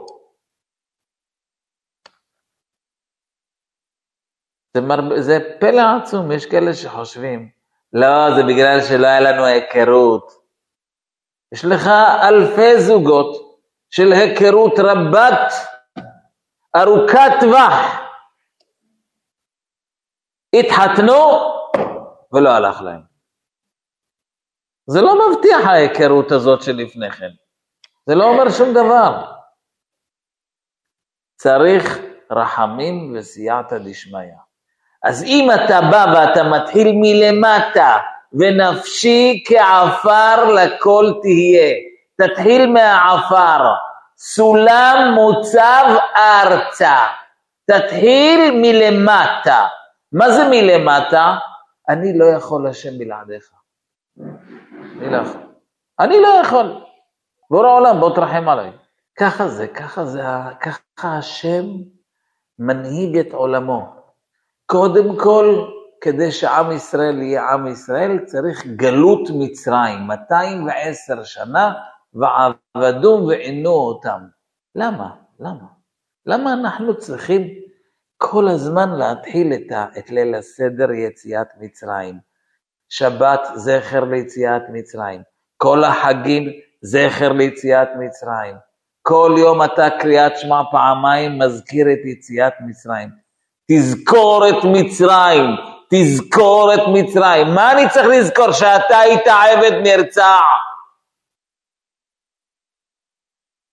זה, 4.76 4.80
מר... 4.80 5.20
זה 5.20 5.38
פלא 5.60 5.82
עצום, 6.02 6.32
יש 6.32 6.46
כאלה 6.46 6.74
שחושבים, 6.74 7.50
לא, 7.92 8.36
זה 8.36 8.42
בגלל 8.42 8.80
שלא 8.88 9.06
היה 9.06 9.20
לנו 9.20 9.44
היכרות. 9.44 10.32
יש 11.52 11.64
לך 11.64 11.88
אלפי 12.22 12.80
זוגות 12.80 13.60
של 13.90 14.12
היכרות 14.12 14.72
רבת, 14.78 15.52
ארוכת 16.76 17.30
טווח. 17.40 18.04
התחתנו 20.54 21.14
ולא 22.32 22.50
הלך 22.50 22.82
להם. 22.82 23.13
זה 24.86 25.00
לא 25.00 25.30
מבטיח 25.30 25.66
ההיכרות 25.66 26.32
הזאת 26.32 26.62
שלפני 26.62 27.10
כן. 27.10 27.30
זה 28.06 28.14
לא 28.14 28.24
אומר 28.24 28.50
שום 28.50 28.70
דבר. 28.70 29.24
צריך 31.36 31.98
רחמים 32.30 33.14
וסייעתא 33.16 33.78
דשמיא. 33.78 34.34
אז 35.04 35.22
אם 35.22 35.48
אתה 35.54 35.80
בא 35.80 36.06
ואתה 36.14 36.42
מתחיל 36.42 36.92
מלמטה, 36.94 37.98
ונפשי 38.32 39.44
כעפר 39.46 40.52
לכל 40.54 41.12
תהיה, 41.22 41.74
תתחיל 42.16 42.72
מהעפר, 42.72 43.74
סולם 44.18 45.12
מוצב 45.14 45.84
ארצה, 46.16 46.96
תתחיל 47.70 48.50
מלמטה. 48.52 49.66
מה 50.12 50.30
זה 50.30 50.48
מלמטה? 50.50 51.36
אני 51.88 52.18
לא 52.18 52.24
יכול 52.24 52.66
השם 52.66 52.98
בלעדיך. 52.98 53.50
אני 54.98 55.10
לא 55.10 55.16
יכול. 55.16 55.40
אני 56.00 56.20
לא 56.20 56.28
יכול. 56.28 56.80
בורא 57.50 57.68
עולם, 57.68 58.00
בוא 58.00 58.14
תרחם 58.14 58.48
עליי. 58.48 58.72
ככה 59.18 59.48
זה, 59.48 59.68
ככה 59.68 60.04
זה, 60.04 60.22
ככה 60.60 61.18
השם 61.18 61.64
מנהיג 62.58 63.18
את 63.18 63.32
עולמו. 63.32 63.94
קודם 64.66 65.18
כל, 65.18 65.66
כדי 66.00 66.32
שעם 66.32 66.72
ישראל 66.72 67.22
יהיה 67.22 67.52
עם 67.52 67.66
ישראל, 67.66 68.18
צריך 68.24 68.66
גלות 68.66 69.28
מצרים, 69.38 69.98
210 70.06 71.24
שנה, 71.24 71.72
ועבדום 72.14 73.24
ועינו 73.24 73.70
אותם. 73.70 74.20
למה? 74.74 75.10
למה? 75.40 75.66
למה 76.26 76.52
אנחנו 76.52 76.98
צריכים 76.98 77.42
כל 78.16 78.48
הזמן 78.48 78.90
להתחיל 78.90 79.52
את, 79.52 79.72
ה, 79.72 79.86
את 79.98 80.10
ליל 80.10 80.34
הסדר 80.34 80.92
יציאת 80.92 81.48
מצרים? 81.60 82.33
שבת 82.88 83.40
זכר 83.54 84.04
ליציאת 84.04 84.62
מצרים, 84.72 85.22
כל 85.56 85.84
החגים 85.84 86.52
זכר 86.82 87.32
ליציאת 87.32 87.88
מצרים. 87.98 88.54
כל 89.02 89.34
יום 89.38 89.62
אתה 89.62 89.88
קריאת 90.00 90.38
שמע 90.38 90.62
פעמיים 90.70 91.38
מזכיר 91.38 91.86
את 91.92 91.98
יציאת 92.04 92.52
מצרים. 92.66 93.08
תזכור 93.70 94.48
את 94.48 94.64
מצרים, 94.64 95.50
תזכור 95.90 96.74
את 96.74 96.80
מצרים. 96.92 97.54
מה 97.54 97.72
אני 97.72 97.88
צריך 97.90 98.06
לזכור? 98.06 98.52
שאתה 98.52 98.98
היית 98.98 99.26
עבד 99.26 99.72
נרצע. 99.82 100.36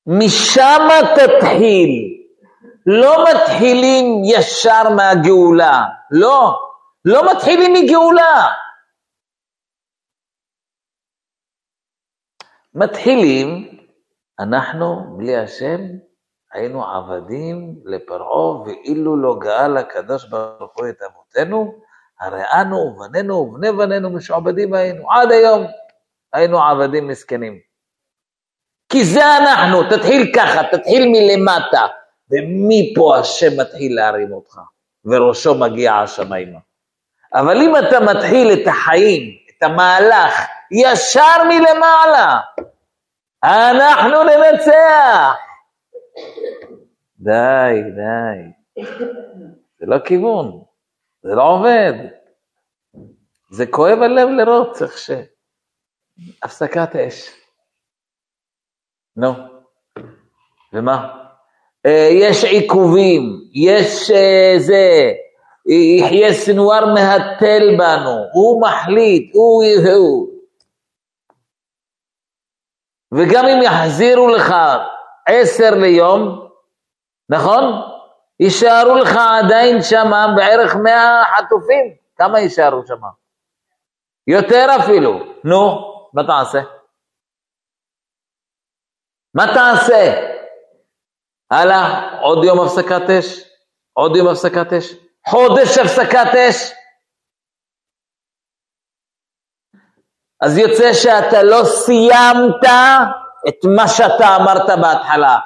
משם 0.08 0.88
תתחיל. 1.16 2.22
לא 2.86 3.26
מתחילים 3.30 4.22
ישר 4.26 4.90
מהגאולה, 4.96 5.84
לא, 6.12 6.60
לא 7.06 7.32
מתחילים 7.32 7.74
מגאולה. 7.74 8.52
מתחילים, 12.76 13.78
אנחנו, 14.40 15.18
בלי 15.18 15.38
השם, 15.38 15.82
היינו 16.54 16.86
עבדים 16.86 17.76
לפרעה, 17.86 18.62
ואילו 18.62 19.18
לא 19.18 19.36
גאל 19.40 19.78
הקדוש 19.78 20.26
ברוך 20.26 20.72
הוא 20.78 20.90
את 20.90 21.02
אבותינו, 21.02 21.76
הרי 22.22 22.42
אנו 22.62 22.76
ובנינו 22.76 23.36
ובני 23.36 23.72
בנינו 23.72 24.10
משועבדים 24.10 24.74
היינו. 24.74 25.12
עד 25.12 25.32
היום 25.32 25.68
היינו 26.34 26.64
עבדים 26.64 27.08
מסכנים. 27.08 27.60
כי 28.90 29.06
זה 29.06 29.38
אנחנו, 29.38 29.84
תתחיל 29.84 30.32
ככה, 30.36 30.78
תתחיל 30.78 31.08
מלמטה, 31.08 31.88
ומפה 32.32 33.18
השם 33.18 33.60
מתחיל 33.62 33.96
להרים 33.96 34.34
אותך, 34.34 34.60
וראשו 35.06 35.56
מגיע 35.56 35.94
השמיימה. 35.94 36.60
אבל 37.34 37.58
אם 37.62 37.74
אתה 37.78 38.00
מתחיל 38.00 38.54
את 38.54 38.68
החיים, 38.68 39.38
את 39.58 39.64
המהלך, 39.64 40.42
ישר 40.72 41.44
מלמעלה, 41.50 42.40
אנחנו 43.44 44.24
ננצח. 44.24 45.36
די, 47.20 47.82
די. 47.96 48.84
זה 49.80 49.86
לא 49.86 50.00
כיוון, 50.00 50.64
זה 51.24 51.36
לא 51.36 51.44
עובד. 51.44 51.94
זה 53.52 53.66
כואב 53.66 54.02
הלב 54.02 54.30
לראות, 54.30 54.72
צריך 54.72 54.98
ש... 54.98 55.12
הפסקת 56.44 56.96
אש. 56.96 57.30
נו, 59.16 59.34
ומה? 60.74 61.18
אה, 61.86 62.10
יש 62.12 62.44
עיכובים, 62.44 63.22
יש 63.54 64.12
אה, 64.12 64.54
זה, 64.58 65.12
יחיא 66.00 66.34
סנוואר 66.34 66.94
מהתל 66.94 67.76
בנו, 67.78 68.26
הוא 68.34 68.62
מחליט, 68.62 69.32
הוא 69.34 69.64
הוא. 69.64 70.31
וגם 73.14 73.46
אם 73.46 73.62
יחזירו 73.64 74.28
לך 74.28 74.56
עשר 75.28 75.70
ליום, 75.72 76.50
נכון? 77.30 77.64
יישארו 78.40 78.96
לך 78.96 79.20
עדיין 79.44 79.82
שמה 79.82 80.28
בערך 80.36 80.76
מאה 80.76 81.24
חטופים. 81.38 81.96
כמה 82.16 82.40
יישארו 82.40 82.88
שמה? 82.88 83.08
יותר 84.28 84.68
אפילו. 84.80 85.20
נו, 85.44 85.92
מה 86.14 86.24
תעשה? 86.24 86.60
מה 89.34 89.46
תעשה? 89.54 90.32
הלאה, 91.52 92.18
עוד 92.22 92.44
יום 92.44 92.60
הפסקת 92.60 93.10
אש, 93.10 93.44
עוד 93.94 94.16
יום 94.16 94.28
הפסקת 94.28 94.74
אש, 94.74 94.94
חודש 95.28 95.78
הפסקת 95.78 96.36
אש. 96.36 96.81
אז 100.46 100.58
יוצא 100.58 100.94
שאתה 100.94 101.44
לא 101.44 101.62
סיימת 101.66 102.64
את 103.50 103.60
מה 103.76 103.88
שאתה 103.88 104.28
אמרת 104.36 104.70
בהתחלה. 104.82 105.40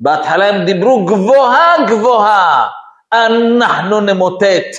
בהתחלה 0.00 0.44
הם 0.48 0.66
דיברו 0.66 1.06
גבוהה 1.06 1.76
גבוהה, 1.90 2.70
אנחנו 3.12 4.00
נמוטט. 4.00 4.70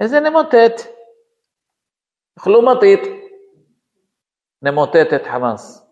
איזה 0.00 0.20
נמוטט? 0.20 0.76
אכלו 2.38 2.62
מטית, 2.62 3.00
נמוטט 4.62 5.12
את 5.14 5.22
חמאס. 5.26 5.86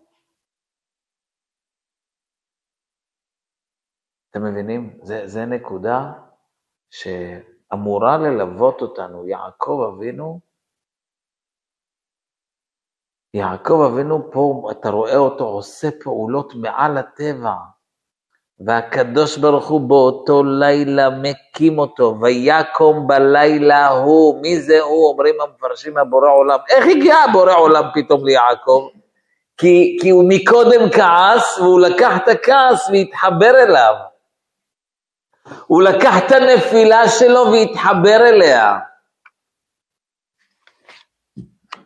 אתם 4.29 4.43
מבינים? 4.45 4.99
זה, 5.03 5.21
זה 5.27 5.45
נקודה 5.45 5.99
שאמורה 6.91 8.17
ללוות 8.17 8.81
אותנו. 8.81 9.27
יעקב 9.27 9.93
אבינו 9.93 10.48
יעקב 13.33 13.81
אבינו 13.81 14.31
פה, 14.31 14.69
אתה 14.71 14.89
רואה 14.89 15.17
אותו 15.17 15.43
עושה 15.43 15.87
פעולות 16.03 16.53
מעל 16.55 16.97
הטבע, 16.97 17.53
והקדוש 18.65 19.37
ברוך 19.37 19.67
הוא 19.67 19.81
באותו 19.81 20.43
לילה 20.43 21.09
מקים 21.09 21.79
אותו, 21.79 22.15
ויקום 22.21 23.07
בלילה 23.07 23.87
הוא, 23.87 24.41
מי 24.41 24.59
זה 24.59 24.81
הוא? 24.81 25.09
אומרים 25.09 25.35
המפרשים 25.41 25.97
הבורא 25.97 26.29
עולם. 26.29 26.57
איך 26.69 26.85
הגיע 26.87 27.15
הבורא 27.15 27.53
עולם 27.53 27.83
פתאום 27.93 28.25
ליעקב? 28.25 28.87
כי, 29.57 29.97
כי 30.01 30.09
הוא 30.09 30.23
מקודם 30.27 30.89
כעס, 30.91 31.59
והוא 31.59 31.79
לקח 31.79 32.17
את 32.23 32.27
הכעס 32.27 32.89
והתחבר 32.89 33.63
אליו. 33.63 33.93
הוא 35.67 35.81
לקח 35.81 36.17
את 36.17 36.31
הנפילה 36.31 37.07
שלו 37.09 37.51
והתחבר 37.51 38.27
אליה. 38.29 38.77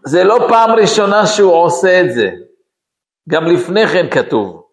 זה 0.06 0.24
לא 0.24 0.38
פעם 0.50 0.72
ראשונה 0.72 1.28
שהוא 1.28 1.54
עושה 1.54 2.02
את 2.02 2.14
זה. 2.14 2.30
גם 3.30 3.46
לפני 3.46 3.88
כן 3.88 4.10
כתוב, 4.10 4.64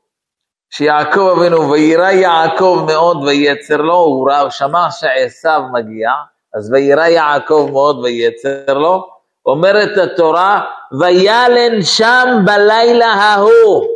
שיעקב 0.71 1.35
אבינו, 1.37 1.71
ויירא 1.71 2.11
יעקב 2.11 2.85
מאוד 2.87 3.25
וייצר 3.25 3.77
לו, 3.77 3.97
הוא 3.97 4.31
ראה, 4.31 4.51
שמע 4.51 4.91
שעשו 4.91 5.69
מגיע, 5.73 6.11
אז 6.55 6.73
ויירא 6.73 7.07
יעקב 7.07 7.69
מאוד 7.73 7.99
וייצר 8.05 8.75
לו, 8.75 9.07
אומרת 9.47 9.99
התורה, 10.05 10.65
וילן 11.01 11.83
שם 11.83 12.27
בלילה 12.47 13.07
ההוא. 13.07 13.87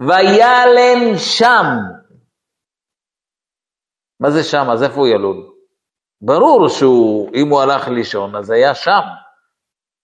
וילן 0.00 1.18
שם. 1.18 1.66
מה 4.20 4.30
זה 4.30 4.44
שם? 4.44 4.70
אז 4.70 4.82
איפה 4.82 4.94
הוא 4.94 5.08
ילון? 5.08 5.50
ברור 6.20 6.68
שהוא, 6.68 7.30
אם 7.34 7.48
הוא 7.48 7.60
הלך 7.60 7.88
לישון, 7.88 8.36
אז 8.36 8.50
היה 8.50 8.74
שם. 8.74 9.00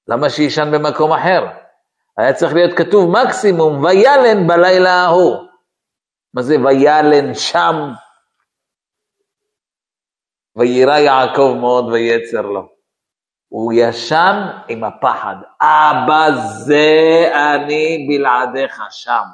למה 0.09 0.31
שיישן 0.31 0.71
במקום 0.73 1.13
אחר? 1.13 1.47
היה 2.19 2.33
צריך 2.33 2.55
להיות 2.55 2.79
כתוב 2.79 3.11
מקסימום, 3.11 3.85
וילן 3.85 4.47
בלילה 4.47 4.93
ההוא. 4.93 5.49
מה 6.35 6.43
זה 6.43 6.57
וילן 6.65 7.35
שם? 7.35 7.93
ויירא 10.57 10.99
יעקב 10.99 11.57
מאוד 11.61 11.85
ויצר 11.85 12.41
לו. 12.41 12.69
הוא 13.49 13.73
ישן 13.77 14.37
עם 14.69 14.85
הפחד. 14.85 15.37
אבא 15.61 16.31
זה 16.31 17.31
אני 17.35 18.07
בלעדיך 18.09 18.83
שם, 18.91 19.25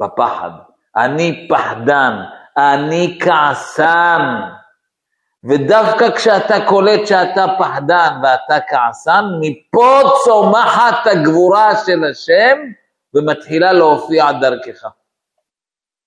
בפחד. 0.00 0.50
אני 0.96 1.48
פחדן, 1.50 2.16
אני 2.56 3.18
כעסן. 3.22 4.20
ודווקא 5.44 6.16
כשאתה 6.16 6.54
קולט 6.68 7.06
שאתה 7.06 7.46
פחדן 7.58 8.20
ואתה 8.22 8.66
כעסן, 8.68 9.24
מפה 9.40 10.00
צומחת 10.24 11.06
הגבורה 11.06 11.72
של 11.86 12.04
השם 12.10 12.58
ומתחילה 13.14 13.72
להופיע 13.72 14.32
דרכך. 14.40 14.84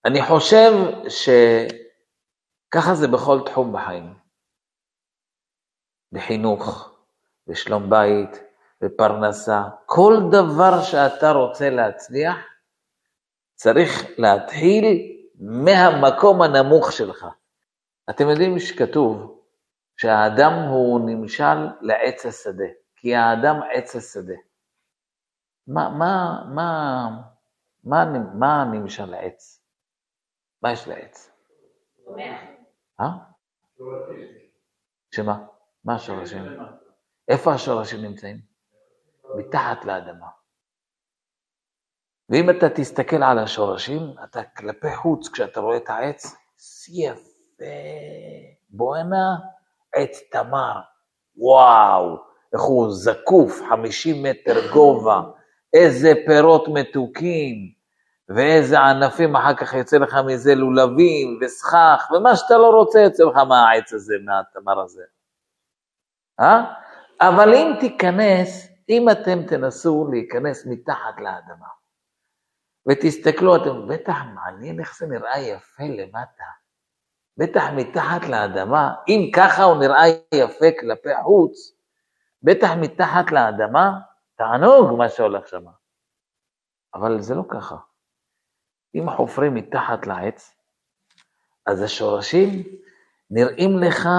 אני 0.06 0.22
חושב 0.22 0.72
שככה 1.10 2.94
זה 2.94 3.08
בכל 3.08 3.40
תחום 3.46 3.74
בחיים. 3.74 4.14
בחינוך, 6.12 6.92
בשלום 7.48 7.90
בית, 7.90 8.44
בפרנסה, 8.82 9.64
כל 9.86 10.18
דבר 10.32 10.82
שאתה 10.82 11.32
רוצה 11.32 11.70
להצליח, 11.70 12.36
צריך 13.56 14.06
להתחיל 14.18 14.86
מהמקום 15.40 16.42
הנמוך 16.42 16.92
שלך. 16.92 17.26
אתם 18.10 18.30
יודעים 18.30 18.60
שכתוב 18.60 19.44
שהאדם 19.98 20.54
הוא 20.70 21.10
נמשל 21.10 21.68
לעץ 21.82 22.26
השדה, 22.26 22.66
כי 22.96 23.16
האדם 23.16 23.56
עץ 23.74 23.96
השדה. 23.96 24.34
מה, 25.68 25.90
מה, 25.90 26.44
מה, 26.56 27.10
מה, 27.84 28.06
מה 28.40 28.66
נמשל 28.74 29.06
לעץ? 29.06 29.64
מה 30.62 30.72
יש 30.72 30.88
לעץ? 30.88 31.32
אה? 33.00 33.06
שמה? 35.12 35.46
מה 35.86 35.96
השורשים? 35.96 36.42
איפה 37.28 37.54
השורשים 37.54 38.02
נמצאים? 38.02 38.42
מתחת 39.38 39.86
לאדמה. 39.86 40.30
ואם 42.30 42.50
אתה 42.50 42.66
תסתכל 42.76 43.24
על 43.24 43.40
השורשים, 43.40 44.02
אתה 44.24 44.44
כלפי 44.44 44.96
חוץ, 44.96 45.30
כשאתה 45.30 45.60
רואה 45.60 45.78
את 45.78 45.90
העץ, 45.90 46.36
יפה, 46.90 47.33
בואנה, 48.70 49.36
עץ 49.96 50.20
תמר, 50.32 50.80
וואו, 51.38 52.18
איך 52.54 52.62
הוא 52.62 52.92
זקוף, 52.92 53.62
50 53.70 54.24
מטר 54.24 54.72
גובה, 54.74 55.22
איזה 55.74 56.14
פירות 56.28 56.68
מתוקים, 56.68 57.56
ואיזה 58.30 58.80
ענפים, 58.80 59.36
אחר 59.36 59.54
כך 59.56 59.74
יוצא 59.74 59.98
לך 59.98 60.18
מזה 60.26 60.56
לולבים 60.56 61.40
וסכך, 61.42 62.12
ומה 62.12 62.36
שאתה 62.36 62.58
לא 62.58 62.70
רוצה 62.70 63.00
יוצא 63.00 63.24
לך 63.24 63.38
מהעץ 63.38 63.94
הזה, 63.94 64.14
מהתמר 64.26 64.80
הזה. 64.80 65.04
אה? 66.40 66.74
אבל 67.22 67.54
אם 67.54 67.74
תיכנס, 67.80 68.68
אם 68.90 69.10
אתם 69.10 69.44
תנסו 69.48 70.08
להיכנס 70.12 70.66
מתחת 70.66 71.14
לאדמה, 71.18 71.68
ותסתכלו, 72.90 73.56
אתם, 73.56 73.88
בטח 73.88 74.18
מעניין 74.36 74.80
איך 74.80 74.98
זה 74.98 75.06
נראה 75.08 75.40
יפה 75.40 75.84
למטה. 75.84 76.63
בטח 77.38 77.64
מתחת 77.76 78.30
לאדמה, 78.30 78.94
אם 79.08 79.32
ככה 79.36 79.64
הוא 79.64 79.80
נראה 79.80 80.04
יפה 80.34 80.66
כלפי 80.80 81.10
חוץ, 81.24 81.74
בטח 82.44 82.70
מתחת 82.82 83.32
לאדמה, 83.32 84.00
תענוג 84.36 84.98
מה 84.98 85.10
שהולך 85.10 85.48
שם. 85.48 85.66
אבל 86.96 87.22
זה 87.22 87.36
לא 87.36 87.44
ככה. 87.50 87.76
אם 88.96 89.10
חופרים 89.10 89.54
מתחת 89.54 90.08
לעץ, 90.08 90.56
אז 91.66 91.82
השורשים 91.82 92.50
נראים 93.30 93.78
לך 93.78 94.10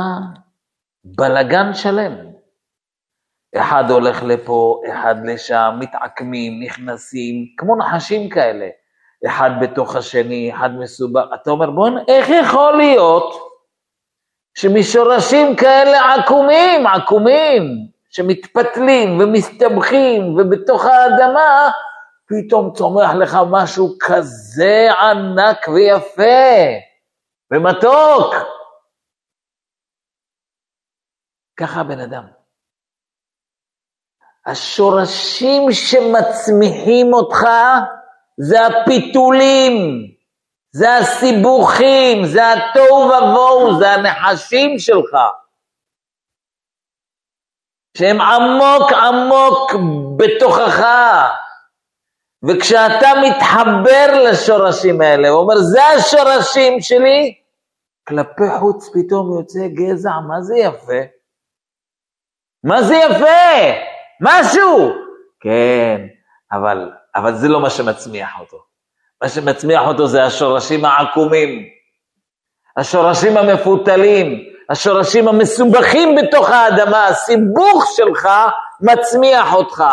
בלגן 1.05 1.75
שלם. 1.75 2.35
אחד 3.57 3.85
הולך 3.91 4.23
לפה, 4.23 4.83
אחד 4.93 5.15
לשם, 5.25 5.77
מתעקמים, 5.81 6.63
נכנסים, 6.63 7.55
כמו 7.57 7.77
נחשים 7.77 8.31
כאלה. 8.31 8.69
אחד 9.27 9.51
בתוך 9.61 9.97
השני, 9.97 10.55
אחד 10.55 10.71
מסובך. 10.79 11.25
אתה 11.35 11.51
אומר, 11.51 11.71
בוא'נה, 11.71 12.01
איך 12.09 12.29
יכול 12.29 12.77
להיות 12.77 13.55
שמשורשים 14.55 15.57
כאלה 15.57 16.15
עקומים, 16.15 16.87
עקומים, 16.87 17.63
שמתפתלים 18.11 19.19
ומסתבכים 19.21 20.37
ובתוך 20.39 20.85
האדמה, 20.85 21.71
פתאום 22.27 22.73
צומח 22.73 23.11
לך 23.15 23.37
משהו 23.51 23.97
כזה 24.01 24.89
ענק 25.01 25.69
ויפה 25.69 26.55
ומתוק. 27.53 28.35
ככה 31.57 31.81
הבן 31.81 32.01
אדם. 32.01 32.25
השורשים 34.47 35.63
שמצמיחים 35.73 37.13
אותך 37.13 37.39
זה 38.41 38.67
הפיתולים, 38.67 39.73
זה 40.73 40.97
הסיבוכים, 40.97 42.25
זה 42.25 42.43
התוהו 42.53 42.97
ובוהו, 42.97 43.79
זה 43.79 43.91
הנחשים 43.91 44.79
שלך, 44.79 45.17
שהם 47.99 48.21
עמוק 48.21 48.93
עמוק 48.93 49.73
בתוכך. 50.17 50.85
וכשאתה 52.49 53.09
מתחבר 53.27 54.07
לשורשים 54.31 55.01
האלה, 55.01 55.29
הוא 55.29 55.41
אומר, 55.41 55.55
זה 55.57 55.85
השורשים 55.85 56.81
שלי, 56.81 57.35
כלפי 58.09 58.59
חוץ 58.61 58.89
פתאום 58.89 59.39
יוצא 59.39 59.69
גזע, 59.69 60.11
מה 60.29 60.43
זה 60.43 60.57
יפה? 60.57 61.01
מה 62.65 62.83
זה 62.83 62.95
יפה? 62.95 63.81
משהו! 64.21 64.93
כן, 65.41 66.01
אבל, 66.53 66.93
אבל 67.17 67.35
זה 67.35 67.49
לא 67.49 67.61
מה 67.61 67.71
שמצמיח 67.71 68.41
אותו. 68.41 68.57
מה 69.23 69.29
שמצמיח 69.29 69.83
אותו 69.87 70.07
זה 70.07 70.25
השורשים 70.25 70.85
העקומים, 70.85 71.65
השורשים 72.77 73.37
המפותלים, 73.37 74.45
השורשים 74.71 75.29
המסובכים 75.29 76.17
בתוך 76.17 76.51
האדמה, 76.51 77.07
הסיבוך 77.07 77.93
שלך 77.97 78.29
מצמיח 78.81 79.55
אותך. 79.55 79.85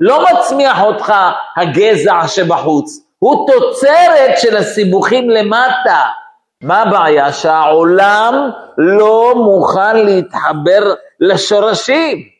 לא 0.00 0.24
מצמיח 0.24 0.82
אותך 0.82 1.14
הגזע 1.56 2.28
שבחוץ, 2.28 3.04
הוא 3.18 3.46
תוצרת 3.46 4.38
של 4.38 4.56
הסיבוכים 4.56 5.30
למטה. 5.30 6.02
מה 6.62 6.82
הבעיה? 6.82 7.32
שהעולם 7.32 8.50
לא 8.78 9.34
מוכן 9.36 9.96
להתחבר 9.96 10.94
לשורשים. 11.20 12.33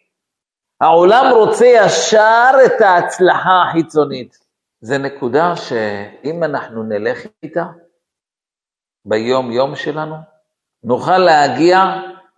העולם 0.81 1.25
רוצה 1.35 1.67
ישר 1.67 2.51
את 2.67 2.81
ההצלחה 2.81 3.63
החיצונית. 3.63 4.45
זו 4.81 4.99
נקודה 4.99 5.57
שאם 5.57 6.45
אנחנו 6.45 6.83
נלך 6.83 7.19
איתה 7.43 7.65
ביום-יום 9.05 9.77
שלנו, 9.77 10.15
נוכל 10.85 11.19
להגיע 11.19 11.79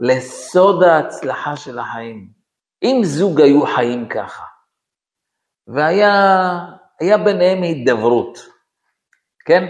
לסוד 0.00 0.82
ההצלחה 0.82 1.56
של 1.56 1.78
החיים. 1.78 2.28
אם 2.82 3.00
זוג 3.04 3.40
היו 3.40 3.66
חיים 3.66 4.08
ככה, 4.08 4.44
והיה 5.66 7.18
ביניהם 7.24 7.62
הידברות, 7.62 8.38
כן? 9.44 9.64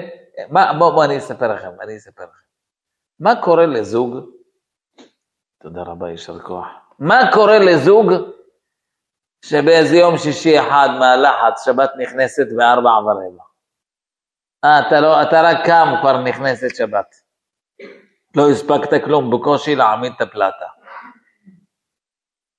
בואו 0.51 0.79
בוא, 0.79 0.91
בוא, 0.91 1.05
אני 1.05 1.19
אספר 1.19 1.55
לכם, 1.55 1.71
אני 1.81 1.97
אספר 1.97 2.23
לכם. 2.23 2.47
מה 3.21 3.43
קורה 3.43 3.67
לזוג, 3.67 4.17
תודה 5.63 5.83
רבה, 5.83 6.11
יישר 6.11 6.39
כוח. 6.39 6.67
מה 6.99 7.21
קורה 7.33 7.59
לזוג 7.59 8.13
שבאיזה 9.49 9.97
יום 9.97 10.19
שישי 10.19 10.61
אחד 10.61 10.89
מהלחץ, 10.99 11.65
שבת 11.65 11.91
נכנסת 11.99 12.47
בארבע 12.57 12.91
ורבע. 12.91 13.45
אה, 14.65 14.89
אתה, 14.89 15.01
לא, 15.01 15.23
אתה 15.23 15.43
רק 15.43 15.67
קם, 15.67 15.87
כבר 16.01 16.23
נכנסת 16.23 16.77
שבת. 16.77 17.15
לא 18.37 18.51
הספקת 18.51 19.05
כלום, 19.05 19.31
בקושי 19.31 19.75
להעמיד 19.75 20.13
את 20.17 20.21
הפלטה. 20.21 20.67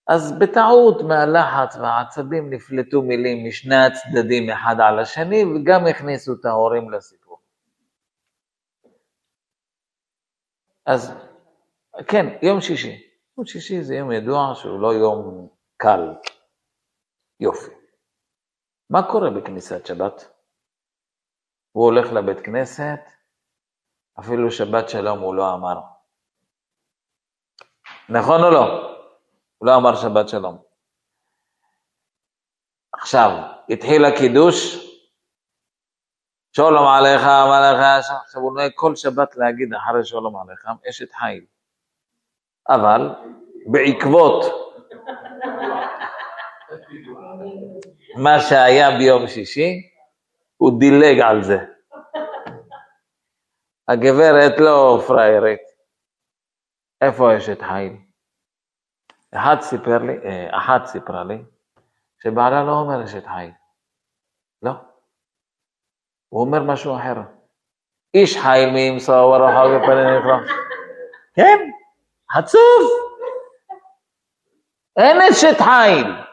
אז 0.07 0.39
בטעות 0.39 1.01
מהלחץ 1.01 1.75
והעצבים 1.75 2.53
נפלטו 2.53 3.01
מילים 3.01 3.47
משני 3.47 3.75
הצדדים 3.75 4.49
אחד 4.49 4.75
על 4.79 4.99
השני, 4.99 5.43
וגם 5.45 5.87
הכניסו 5.87 6.33
את 6.33 6.45
ההורים 6.45 6.91
לסיפור. 6.91 7.39
אז 10.85 11.13
כן, 12.07 12.25
יום 12.41 12.61
שישי. 12.61 13.03
יום 13.37 13.45
שישי 13.45 13.81
זה 13.81 13.95
יום 13.95 14.11
ידוע 14.11 14.51
שהוא 14.55 14.79
לא 14.79 14.93
יום 14.93 15.47
קל. 15.77 16.13
יופי. 17.39 17.71
מה 18.89 19.11
קורה 19.11 19.29
בכניסת 19.29 19.85
שבת? 19.85 20.29
הוא 21.71 21.85
הולך 21.85 22.13
לבית 22.13 22.45
כנסת, 22.45 22.99
אפילו 24.19 24.51
שבת 24.51 24.89
שלום 24.89 25.19
הוא 25.19 25.35
לא 25.35 25.53
אמר. 25.53 25.79
נכון 28.09 28.43
או 28.43 28.49
לא? 28.49 28.93
הוא 29.57 29.67
לא 29.67 29.75
אמר 29.75 29.95
שבת 29.95 30.29
שלום. 30.29 30.63
עכשיו, 32.93 33.29
התחיל 33.69 34.05
הקידוש, 34.05 34.87
שלום 36.51 36.87
עליך, 36.87 37.21
מלאך, 37.21 38.11
עכשיו 38.23 38.41
הוא 38.41 38.53
נוהג 38.53 38.71
כל 38.75 38.95
שבת 38.95 39.35
להגיד 39.35 39.73
אחרי 39.73 40.05
שלום 40.05 40.37
עליך, 40.37 40.65
אשת 40.89 41.11
חיל. 41.11 41.45
אבל 42.69 43.01
בעקבות 43.71 44.66
מה 48.15 48.39
שהיה 48.39 48.97
ביום 48.97 49.27
שישי, 49.27 49.89
הוא 50.57 50.79
דילג 50.79 51.19
על 51.19 51.43
זה. 51.43 51.57
הגברת 53.87 54.59
לא 54.59 55.03
פריירית. 55.07 55.61
איפה 57.01 57.37
אשת 57.37 57.61
חיל? 57.61 57.97
אחד 59.35 59.55
סיפר 59.61 59.97
לי, 59.97 60.13
אה, 60.25 60.57
אחת 60.57 60.85
סיפרה 60.85 61.23
לי, 61.23 61.37
שבעלה 62.23 62.63
לא 62.63 62.71
אומר 62.71 63.03
אשת 63.03 63.25
חיל. 63.25 63.51
לא. 64.61 64.71
הוא 66.29 66.41
אומר 66.41 66.63
משהו 66.63 66.95
אחר. 66.95 67.15
איש 68.13 68.37
חיל 68.37 68.69
מימסו 68.73 69.11
ורחב 69.11 69.65
ופנים 69.65 70.19
נקרא. 70.19 70.37
כן, 71.35 71.57
חצוף. 72.31 73.07
אין 74.97 75.17
אשת 75.21 75.57
חיל. 75.61 76.26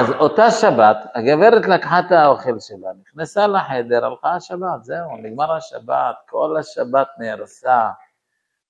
אז 0.00 0.10
אותה 0.10 0.50
שבת, 0.50 0.96
הגברת 1.14 1.66
לקחה 1.66 1.98
את 1.98 2.12
האוכל 2.12 2.58
שלה, 2.58 2.88
נכנסה 3.00 3.46
לחדר, 3.46 4.06
הלכה 4.06 4.34
השבת, 4.34 4.84
זהו, 4.84 5.16
נגמר 5.16 5.52
השבת, 5.52 6.16
כל 6.28 6.56
השבת 6.58 7.08
נהרסה. 7.18 7.90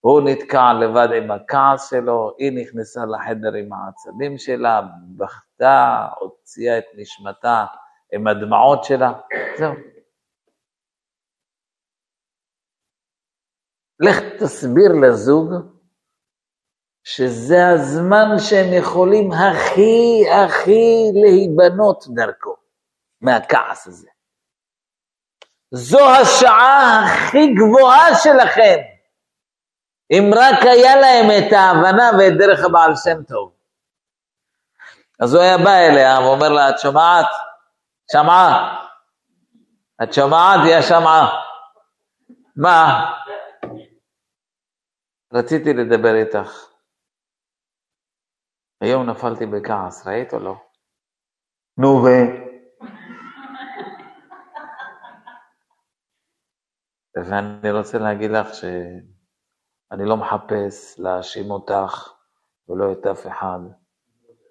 הוא 0.00 0.20
נתקע 0.20 0.72
לבד 0.72 1.08
עם 1.16 1.30
הכעס 1.30 1.90
שלו, 1.90 2.34
היא 2.38 2.62
נכנסה 2.62 3.00
לחדר 3.06 3.52
עם 3.52 3.72
העצבים 3.72 4.38
שלה, 4.38 4.80
בכתה, 5.16 6.06
הוציאה 6.20 6.78
את 6.78 6.84
נשמתה 6.96 7.64
עם 8.12 8.26
הדמעות 8.26 8.84
שלה, 8.84 9.12
זהו. 9.58 9.72
לך 14.00 14.18
תסביר 14.38 14.92
לזוג 15.02 15.52
שזה 17.04 17.68
הזמן 17.68 18.38
שהם 18.38 18.72
יכולים 18.72 19.32
הכי 19.32 20.24
הכי 20.30 21.10
להיבנות 21.14 22.04
דרכו, 22.08 22.56
מהכעס 23.20 23.86
הזה. 23.86 24.08
זו 25.70 26.10
השעה 26.10 27.04
הכי 27.04 27.54
גבוהה 27.54 28.14
שלכם. 28.14 28.76
אם 30.10 30.30
רק 30.36 30.62
היה 30.62 30.96
להם 30.96 31.26
את 31.38 31.52
ההבנה 31.52 32.10
ואת 32.18 32.38
דרך 32.38 32.64
הבעל 32.64 32.96
שם 32.96 33.22
טוב. 33.22 33.52
אז 35.20 35.34
הוא 35.34 35.42
היה 35.42 35.58
בא 35.58 35.74
אליה 35.74 36.20
ואומר 36.20 36.48
לה, 36.48 36.70
את 36.70 36.78
שומעת? 36.78 37.26
שמעה. 38.12 38.76
את 40.02 40.12
שומעת? 40.12 40.60
יא 40.68 40.82
שמעה. 40.82 41.42
מה? 42.56 43.10
רציתי 45.32 45.72
לדבר 45.72 46.14
איתך. 46.14 46.69
היום 48.80 49.10
נפלתי 49.10 49.46
בכעס, 49.46 50.06
ראית 50.06 50.34
או 50.34 50.38
לא? 50.38 50.54
נו 51.78 51.88
ו... 51.88 52.06
ואני 57.16 57.70
רוצה 57.70 57.98
להגיד 57.98 58.30
לך 58.30 58.54
שאני 58.54 60.04
לא 60.08 60.16
מחפש 60.16 60.98
להאשים 60.98 61.50
אותך 61.50 62.12
ולא 62.68 62.92
את 62.92 63.06
אף 63.06 63.26
אחד. 63.26 63.58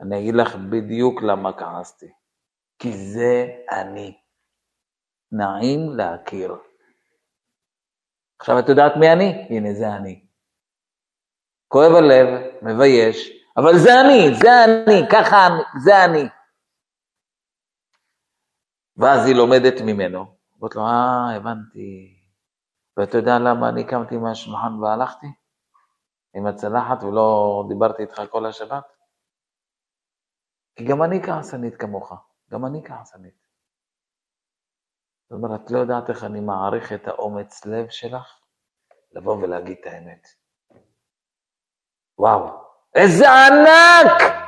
אני 0.02 0.20
אגיד 0.20 0.36
לך 0.36 0.56
בדיוק 0.56 1.22
למה 1.22 1.58
כעסתי. 1.60 2.14
כי 2.80 2.92
זה 2.92 3.46
אני. 3.72 4.18
נעים 5.32 5.80
להכיר. 5.98 6.56
עכשיו 8.40 8.60
את 8.60 8.70
יודעת 8.70 8.92
מי 9.00 9.14
אני? 9.14 9.48
הנה 9.50 9.74
זה 9.74 9.96
אני. 9.96 10.26
כואב 11.68 11.92
הלב, 11.96 12.28
מבייש, 12.62 13.39
אבל 13.60 13.78
זה 13.84 13.90
אני, 14.02 14.36
זה 14.42 14.50
אני, 14.66 15.08
ככה, 15.12 15.48
זה 15.84 16.06
אני. 16.06 16.30
ואז 18.98 19.28
היא 19.28 19.36
לומדת 19.36 19.82
ממנו. 19.86 20.20
אומרת 20.56 20.76
לו, 20.76 20.82
אה, 20.82 21.36
הבנתי. 21.36 22.16
ואתה 22.98 23.18
יודע 23.18 23.40
למה 23.40 23.70
אני 23.70 23.88
קמתי 23.88 24.18
מהשולחן 24.18 24.74
והלכתי? 24.82 25.28
עם 26.36 26.48
הצלחת 26.48 27.04
ולא 27.04 27.64
דיברתי 27.70 28.02
איתך 28.02 28.22
כל 28.32 28.46
השבת? 28.46 28.84
כי 30.76 30.86
גם 30.86 31.04
אני 31.04 31.24
כעסנית 31.24 31.76
כמוך, 31.76 32.14
גם 32.52 32.66
אני 32.66 32.84
כעסנית. 32.84 33.50
זאת 35.30 35.32
אומרת, 35.32 35.62
את 35.66 35.72
לא 35.72 35.80
יודעת 35.80 36.10
איך 36.10 36.24
אני 36.24 36.40
מעריך 36.40 36.94
את 36.94 37.08
האומץ 37.08 37.66
לב 37.66 37.90
שלך 37.90 38.40
לבוא 39.12 39.36
ולהגיד 39.36 39.78
את 39.82 39.86
האמת. 39.86 40.28
וואו, 42.18 42.69
איזה 42.96 43.46
ענק! 43.46 44.40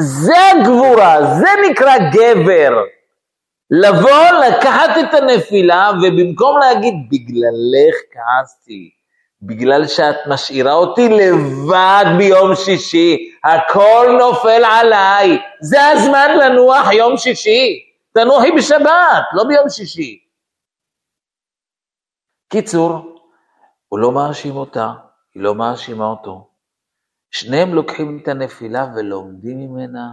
זה 0.00 0.32
הגבורה, 0.50 1.16
זה 1.38 1.48
נקרא 1.70 1.98
גבר. 2.12 2.82
לבוא, 3.70 4.46
לקחת 4.48 4.90
את 5.00 5.14
הנפילה, 5.14 5.90
ובמקום 6.02 6.58
להגיד, 6.58 6.94
בגללך 7.10 7.94
כעסתי, 8.12 8.90
בגלל 9.42 9.86
שאת 9.86 10.16
משאירה 10.26 10.72
אותי 10.72 11.08
לבד 11.08 12.04
ביום 12.18 12.54
שישי, 12.54 13.32
הכל 13.44 14.16
נופל 14.18 14.62
עליי, 14.64 15.38
זה 15.60 15.88
הזמן 15.88 16.28
לנוח 16.38 16.92
יום 16.92 17.16
שישי, 17.16 17.80
תנוחי 18.14 18.52
בשבת, 18.52 19.24
לא 19.32 19.44
ביום 19.44 19.68
שישי. 19.68 20.18
קיצור, 22.48 23.18
הוא 23.88 23.98
לא 23.98 24.12
מאשים 24.12 24.56
אותה, 24.56 24.92
היא 25.34 25.42
לא 25.42 25.54
מאשימה 25.54 26.06
אותו. 26.06 26.51
שניהם 27.32 27.74
לוקחים 27.74 28.18
את 28.22 28.28
הנפילה 28.28 28.86
ולומדים 28.96 29.58
ממנה. 29.60 30.08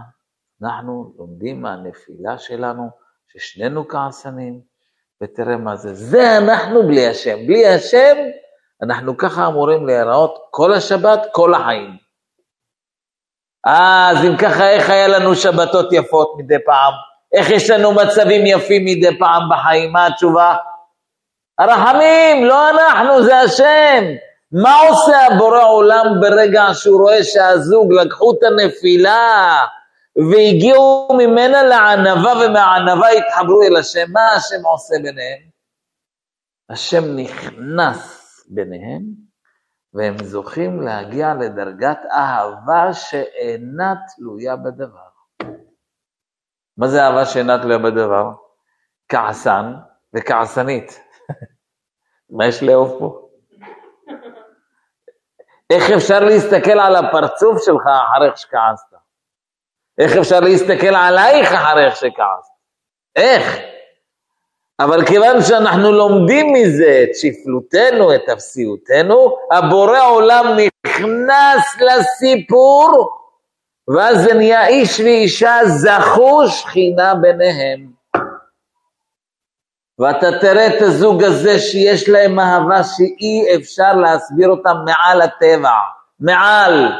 אנחנו 0.62 1.14
לומדים 1.18 1.62
מהנפילה 1.62 2.38
שלנו, 2.38 2.90
ששנינו 3.32 3.88
כעסנים, 3.88 4.60
ותראה 5.22 5.56
מה 5.56 5.76
זה. 5.76 5.94
זה 5.94 6.38
אנחנו 6.38 6.86
בלי 6.86 7.06
השם. 7.06 7.46
בלי 7.46 7.66
השם, 7.66 8.16
אנחנו 8.82 9.16
ככה 9.16 9.46
אמורים 9.46 9.86
להיראות 9.86 10.34
כל 10.50 10.72
השבת, 10.72 11.20
כל 11.32 11.54
החיים. 11.54 11.96
אז 13.66 14.24
אם 14.24 14.36
ככה, 14.36 14.70
איך 14.70 14.90
היה 14.90 15.08
לנו 15.08 15.34
שבתות 15.34 15.92
יפות 15.92 16.34
מדי 16.38 16.64
פעם? 16.66 16.92
איך 17.32 17.50
יש 17.50 17.70
לנו 17.70 17.92
מצבים 17.92 18.46
יפים 18.46 18.84
מדי 18.84 19.18
פעם 19.18 19.42
בחיים? 19.50 19.92
מה 19.92 20.06
התשובה? 20.06 20.56
הרחמים, 21.58 22.44
לא 22.44 22.70
אנחנו, 22.70 23.22
זה 23.22 23.38
השם. 23.40 24.04
מה 24.52 24.80
עושה 24.80 25.26
הבורא 25.26 25.64
עולם 25.64 26.06
ברגע 26.20 26.62
שהוא 26.72 27.00
רואה 27.00 27.24
שהזוג 27.24 27.92
לקחו 27.92 28.32
את 28.32 28.42
הנפילה 28.42 29.56
והגיעו 30.16 31.08
ממנה 31.18 31.62
לענווה 31.62 32.32
ומהענווה 32.32 33.08
התחברו 33.10 33.62
אל 33.62 33.76
השם? 33.76 34.12
מה 34.12 34.20
השם 34.36 34.66
עושה 34.66 34.94
ביניהם? 35.02 35.50
השם 36.70 37.16
נכנס 37.16 38.26
ביניהם 38.48 39.02
והם 39.94 40.24
זוכים 40.24 40.80
להגיע 40.80 41.34
לדרגת 41.34 41.98
אהבה 42.12 42.92
שאינה 42.92 43.94
תלויה 44.16 44.56
בדבר. 44.56 45.10
מה 46.76 46.88
זה 46.88 47.02
אהבה 47.02 47.26
שאינה 47.26 47.62
תלויה 47.62 47.78
בדבר? 47.78 48.30
כעסן 49.08 49.74
וכעסנית. 50.14 51.00
מה 52.36 52.46
יש 52.46 52.62
לאהוב 52.62 52.96
פה? 52.98 53.29
איך 55.70 55.90
אפשר 55.90 56.20
להסתכל 56.20 56.80
על 56.80 56.96
הפרצוף 56.96 57.64
שלך 57.64 57.82
אחרי 57.86 58.28
שכעסת? 58.36 58.94
איך 59.98 60.16
אפשר 60.16 60.40
להסתכל 60.40 60.94
עלייך 60.94 61.52
אחרי 61.52 61.90
שכעסת? 61.90 62.52
איך? 63.16 63.58
אבל 64.80 65.06
כיוון 65.06 65.42
שאנחנו 65.42 65.92
לומדים 65.92 66.52
מזה 66.52 67.00
את 67.04 67.08
שפלותנו, 67.14 68.14
את 68.14 68.28
אפסיותנו, 68.32 69.36
הבורא 69.52 70.00
עולם 70.10 70.44
נכנס 70.86 71.76
לסיפור, 71.80 73.10
ואז 73.88 74.24
זה 74.24 74.34
נהיה 74.34 74.66
איש 74.66 75.00
ואישה 75.00 75.58
זכו 75.66 76.48
שכינה 76.48 77.14
ביניהם. 77.14 77.99
ואתה 80.00 80.26
תראה 80.40 80.66
את 80.66 80.82
הזוג 80.82 81.22
הזה 81.22 81.58
שיש 81.58 82.08
להם 82.08 82.40
אהבה 82.40 82.84
שאי 82.84 83.56
אפשר 83.56 83.92
להסביר 83.92 84.48
אותם 84.48 84.76
מעל 84.84 85.22
הטבע, 85.22 85.74
מעל. 86.20 86.92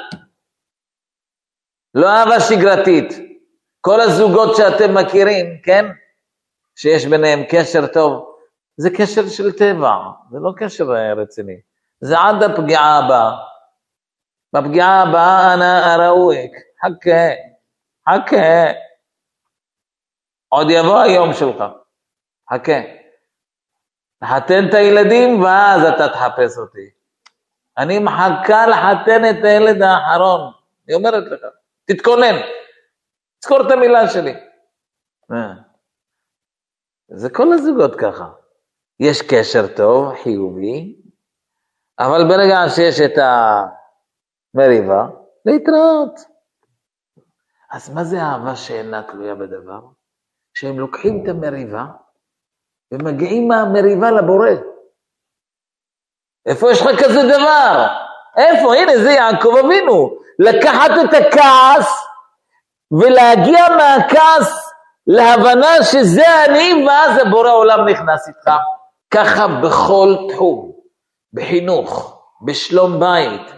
לא 1.95 2.09
אהבה 2.09 2.41
שגרתית. 2.41 3.31
כל 3.81 4.01
הזוגות 4.01 4.57
שאתם 4.57 4.95
מכירים, 4.95 5.47
כן? 5.63 5.85
שיש 6.77 7.07
ביניהם 7.07 7.41
קשר 7.51 7.87
טוב, 7.87 8.37
זה 8.77 8.91
קשר 8.91 9.29
של 9.29 9.53
טבע, 9.53 9.93
זה 10.31 10.39
לא 10.41 10.53
קשר 10.57 10.85
רציני. 11.17 11.61
זה 12.01 12.19
עד 12.19 12.43
הפגיעה 12.43 12.99
הבאה. 12.99 13.31
בפגיעה 14.53 15.03
הבאה 15.03 15.55
אנא 15.55 15.95
אראויק, 15.95 16.53
חכה, 16.85 17.29
חכה. 18.09 18.73
עוד 20.49 20.67
יבוא 20.71 20.99
היום 20.99 21.33
שלך, 21.33 21.65
חכה. 22.53 22.81
לחתן 24.23 24.69
את 24.69 24.75
הילדים 24.75 25.41
ואז 25.43 25.83
אתה 25.95 26.09
תחפש 26.09 26.59
אותי. 26.59 26.91
אני 27.79 27.99
מחכה 27.99 28.67
לחתן 28.67 29.25
את 29.31 29.45
הילד 29.45 29.83
האחרון, 29.83 30.53
היא 30.89 30.97
אומרת 30.97 31.25
לך, 31.31 31.41
תתכונן, 31.85 32.37
תזכור 33.39 33.67
את 33.67 33.71
המילה 33.71 34.09
שלי. 34.09 34.35
אה. 35.33 35.53
זה 37.09 37.31
כל 37.31 37.53
הזוגות 37.53 37.95
ככה. 38.01 38.29
יש 39.01 39.23
קשר 39.23 39.77
טוב, 39.77 40.15
חיובי, 40.23 40.97
אבל 41.99 42.29
ברגע 42.29 42.57
שיש 42.75 43.01
את 43.01 43.19
המריבה, 44.55 45.07
להתראות. 45.47 46.21
אז 47.71 47.95
מה 47.95 48.05
זה 48.05 48.23
אהבה 48.23 48.57
שאינה 48.57 49.03
תלויה 49.03 49.35
בדבר? 49.35 49.81
שהם 50.55 50.79
לוקחים 50.79 51.25
את 51.25 51.29
המריבה 51.29 51.85
ומגיעים 52.93 53.49
מהמריבה 53.49 54.11
לבורא. 54.11 54.51
איפה 56.47 56.71
יש 56.71 56.83
לך 56.83 57.05
כזה 57.05 57.23
דבר? 57.23 57.87
איפה? 58.37 58.75
הנה 58.75 58.99
זה 58.99 59.11
יעקב 59.11 59.57
אבינו. 59.65 60.17
לקחת 60.39 60.91
את 61.05 61.15
הכעס 61.15 62.07
ולהגיע 62.93 63.67
מהכעס 63.77 64.73
להבנה 65.07 65.83
שזה 65.83 66.45
אני, 66.45 66.87
ואז 66.87 67.27
הבורא 67.27 67.51
עולם 67.51 67.89
נכנס 67.89 68.29
איתך. 68.29 68.51
ככה 69.11 69.47
בכל 69.49 70.17
תחום, 70.29 70.73
בחינוך, 71.33 72.23
בשלום 72.43 73.01
בית, 73.01 73.53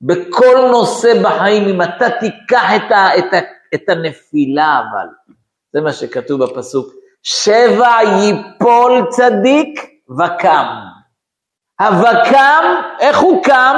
בכל 0.00 0.68
נושא 0.70 1.22
בחיים, 1.22 1.68
אם 1.68 1.82
אתה 1.82 2.10
תיקח 2.10 2.64
את, 2.76 2.92
ה, 2.92 3.18
את, 3.18 3.34
ה, 3.34 3.38
את 3.74 3.88
הנפילה, 3.88 4.78
אבל, 4.80 5.08
זה 5.72 5.80
מה 5.80 5.92
שכתוב 5.92 6.44
בפסוק, 6.44 6.99
שבע 7.22 7.96
ייפול 8.02 9.06
צדיק 9.10 9.90
וקם. 10.10 10.66
הווקם, 11.80 12.64
איך 13.00 13.18
הוא 13.18 13.44
קם? 13.44 13.76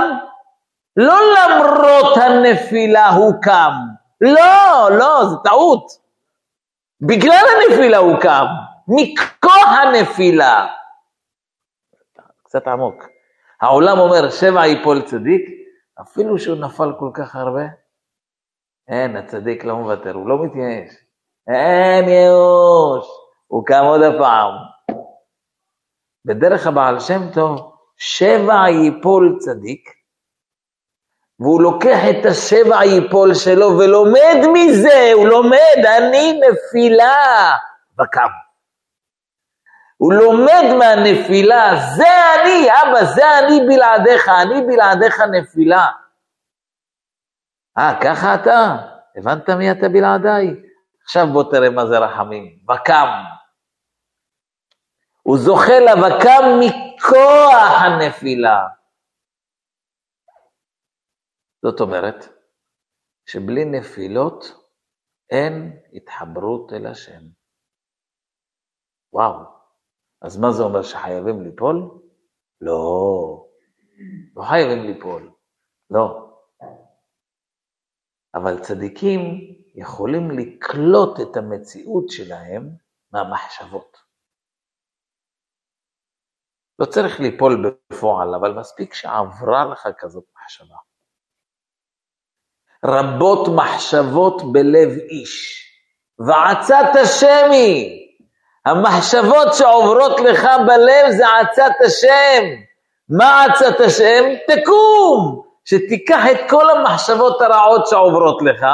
לא 0.97 1.15
למרות 1.35 2.17
הנפילה 2.17 3.09
הוא 3.09 3.35
קם. 3.43 3.73
לא, 4.21 4.89
לא, 4.99 5.25
זה 5.25 5.37
טעות. 5.45 5.87
בגלל 7.01 7.45
הנפילה 7.57 7.99
הוא 7.99 8.21
קם, 8.21 8.45
מכוח 8.89 9.69
הנפילה. 9.83 10.67
קצת 12.45 12.69
עמוק. 12.69 13.07
העולם 13.61 13.99
אומר, 13.99 14.31
שבע 14.31 14.67
יפול 14.67 15.03
צדיק, 15.03 15.43
אפילו 16.01 16.39
שהוא 16.39 16.59
נפל 16.59 16.93
כל 16.99 17.11
כך 17.15 17.37
הרבה, 17.37 17.63
אין, 18.89 19.17
הצדיק 19.17 19.65
לא 19.65 19.77
מוותר, 19.77 20.15
הוא 20.15 20.29
לא 20.29 20.45
מתייאש. 20.45 20.95
אין 21.49 22.09
ייאוש, 22.09 23.07
הוא 23.53 23.67
קם 23.67 23.85
עוד 23.85 24.03
הפעם. 24.03 24.55
בדרך 26.25 26.67
הבעל 26.67 27.01
שם 27.01 27.33
טוב, 27.35 27.77
שבע 27.97 28.71
יפול 28.71 29.37
צדיק, 29.39 29.89
והוא 31.41 31.63
לוקח 31.63 31.99
את 32.11 32.27
השבע 32.27 32.85
יפול 32.85 33.35
שלו 33.35 33.79
ולומד 33.79 34.37
מזה, 34.53 35.11
הוא 35.15 35.29
לומד, 35.29 35.79
אני 35.99 36.41
נפילה 36.41 37.51
וקם. 38.01 38.29
הוא 39.97 40.13
לומד 40.13 40.65
מהנפילה, 40.79 41.77
זה 41.97 42.09
אני, 42.35 42.69
אבא, 42.71 43.05
זה 43.05 43.39
אני 43.39 43.61
בלעדיך, 43.67 44.29
אני 44.29 44.63
בלעדיך 44.67 45.21
נפילה. 45.21 45.87
אה, 47.79 48.01
ככה 48.03 48.35
אתה? 48.35 48.77
הבנת 49.17 49.51
מי 49.51 49.71
אתה 49.71 49.89
בלעדיי? 49.89 50.47
עכשיו 51.05 51.27
בוא 51.33 51.51
תראה 51.51 51.71
מה 51.71 51.87
זה 51.87 51.99
רחמים. 51.99 52.59
וקם. 52.71 53.42
הוא 55.23 55.39
זוכה 55.39 55.79
לווקם 55.81 56.43
מכוח 56.61 57.83
הנפילה. 57.83 58.69
זאת 61.65 61.81
אומרת, 61.81 62.29
שבלי 63.27 63.65
נפילות 63.65 64.45
אין 65.31 65.83
התחברות 65.93 66.73
אל 66.73 66.87
השם. 66.87 67.23
וואו, 69.13 69.35
אז 70.23 70.41
מה 70.41 70.53
זה 70.53 70.63
אומר, 70.63 70.83
שחייבים 70.83 71.43
ליפול? 71.43 71.77
לא, 72.61 73.49
לא 74.37 74.43
חייבים 74.43 74.85
ליפול, 74.87 75.33
לא. 75.91 76.29
אבל 78.35 78.61
צדיקים 78.63 79.21
יכולים 79.75 80.31
לקלוט 80.31 81.21
את 81.21 81.37
המציאות 81.37 82.05
שלהם 82.09 82.71
מהמחשבות. 83.13 84.02
לא 86.83 86.87
צריך 86.87 87.21
ליפול 87.21 87.77
בפועל, 87.91 88.35
אבל 88.35 88.53
מספיק 88.53 88.95
שעברה 88.95 89.65
לך 89.65 89.89
כזאת 89.99 90.25
מחשבה. 90.43 90.77
רבות 92.85 93.49
מחשבות 93.49 94.53
בלב 94.53 94.89
איש, 95.11 95.65
ועצת 96.19 96.97
השם 97.03 97.49
היא. 97.51 98.09
המחשבות 98.67 99.55
שעוברות 99.55 100.21
לך 100.21 100.49
בלב 100.67 101.11
זה 101.11 101.25
עצת 101.41 101.73
השם. 101.87 102.45
מה 103.09 103.45
עצת 103.45 103.81
השם? 103.81 104.25
תקום, 104.47 105.43
שתיקח 105.65 106.25
את 106.31 106.51
כל 106.51 106.71
המחשבות 106.71 107.43
הרעות 107.43 107.87
שעוברות 107.87 108.43
לך, 108.43 108.67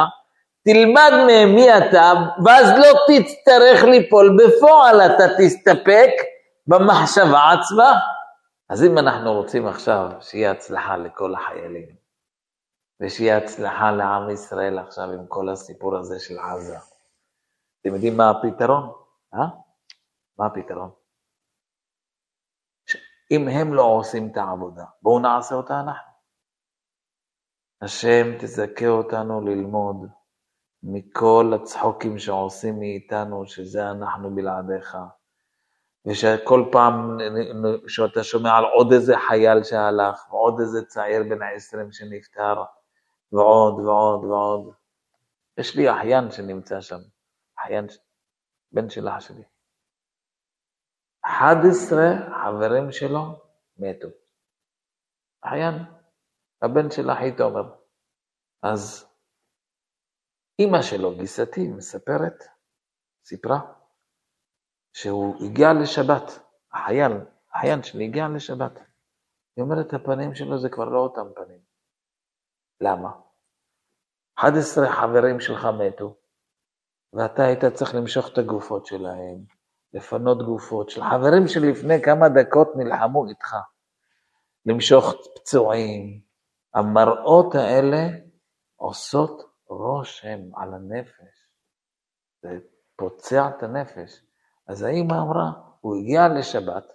תלמד 0.65 1.13
מהם 1.27 1.55
מי 1.55 1.79
אתה, 1.79 2.13
ואז 2.45 2.73
לא 2.79 2.93
תצטרך 3.09 3.85
ליפול 3.85 4.39
בפועל, 4.39 5.01
אתה 5.01 5.25
תסתפק 5.39 6.11
במחשבה 6.69 7.53
עצמה. 7.53 7.93
אז 8.71 8.85
אם 8.85 8.99
אנחנו 8.99 9.33
רוצים 9.33 9.67
עכשיו 9.67 10.11
שיהיה 10.21 10.51
הצלחה 10.51 10.97
לכל 10.97 11.35
החיילים, 11.35 11.97
ושיהיה 13.01 13.37
הצלחה 13.37 13.91
לעם 13.91 14.31
ישראל 14.31 14.79
עכשיו 14.79 15.05
עם 15.11 15.27
כל 15.27 15.49
הסיפור 15.49 15.97
הזה 15.97 16.21
של 16.21 16.39
עזה. 16.39 16.79
אתם 17.81 17.95
יודעים 17.95 18.17
מה 18.17 18.31
הפתרון? 18.31 18.93
אה? 19.35 19.47
מה 20.39 20.47
הפתרון? 20.47 20.91
אם 23.31 23.49
הם 23.49 23.75
לא 23.75 23.83
עושים 23.83 24.29
את 24.33 24.37
העבודה, 24.37 24.85
בואו 25.03 25.19
נעשה 25.19 25.55
אותה 25.55 25.81
אנחנו. 25.81 26.13
השם 27.83 28.39
תזכה 28.39 28.87
אותנו 28.89 29.41
ללמוד 29.41 29.97
מכל 30.83 31.53
הצחוקים 31.55 32.19
שעושים 32.19 32.79
מאיתנו, 32.79 33.47
שזה 33.47 33.91
אנחנו 33.91 34.35
בלעדיך. 34.35 34.97
ושכל 36.07 36.69
פעם 36.73 37.19
שאתה 37.89 38.25
שומע 38.25 38.51
על 38.57 38.65
עוד 38.65 38.93
איזה 38.93 39.15
חייל 39.29 39.63
שהלך, 39.63 40.33
ועוד 40.33 40.61
איזה 40.61 40.85
צעיר 40.87 41.23
בן 41.23 41.43
העשרים 41.43 41.93
שנפטר, 41.93 42.65
ועוד 43.33 43.75
ועוד 43.75 44.25
ועוד. 44.25 44.75
יש 45.59 45.77
לי 45.77 45.91
אחיין 45.91 46.31
שנמצא 46.31 46.81
שם, 46.81 47.01
אחיין, 47.59 47.87
בן 48.73 48.91
של 48.91 49.09
אח 49.09 49.21
שלי. 49.21 49.45
11 51.25 51.99
חברים 52.45 52.93
שלו 52.93 53.21
מתו. 53.77 54.09
אחיין, 55.45 55.75
הבן 56.63 56.91
של 56.91 57.11
אחי 57.11 57.37
תומר. 57.37 57.75
אז 58.63 59.07
אימא 60.59 60.83
שלו, 60.83 61.17
גיסתי, 61.17 61.69
מספרת, 61.69 62.45
סיפרה, 63.25 63.61
שהוא 64.93 65.45
הגיע 65.45 65.73
לשבת, 65.73 66.39
החייל, 66.73 67.13
החייל 67.55 67.83
שלי 67.83 68.05
הגיע 68.05 68.29
לשבת. 68.29 68.79
היא 69.57 69.63
אומרת, 69.63 69.95
הפנים 69.95 70.35
שלו 70.35 70.59
זה 70.59 70.69
כבר 70.69 70.85
לא 70.85 70.99
אותם 70.99 71.27
פנים. 71.35 71.61
למה? 72.81 73.11
11 74.35 74.93
חברים 74.93 75.41
שלך 75.41 75.65
מתו, 75.65 76.17
ואתה 77.13 77.43
היית 77.43 77.65
צריך 77.65 77.95
למשוך 77.95 78.29
את 78.33 78.39
הגופות 78.39 78.87
שלהם, 78.87 79.45
לפנות 79.93 80.39
גופות 80.43 80.91
של 80.91 81.03
חברים 81.03 81.49
שלפני 81.49 82.03
כמה 82.03 82.29
דקות 82.29 82.69
נלחמו 82.77 83.29
איתך, 83.29 83.57
למשוך 84.67 85.15
פצועים. 85.35 86.29
המראות 86.75 87.55
האלה 87.55 88.09
עושות 88.77 89.43
רושם 89.67 90.39
על 90.57 90.75
הנפש. 90.75 91.49
זה 92.43 92.59
פוצע 92.97 93.49
את 93.49 93.63
הנפש. 93.63 94.23
אז 94.69 94.83
האמא 94.83 95.15
אמרה, 95.15 95.51
הוא 95.81 95.97
הגיע 95.97 96.29
לשבת, 96.29 96.93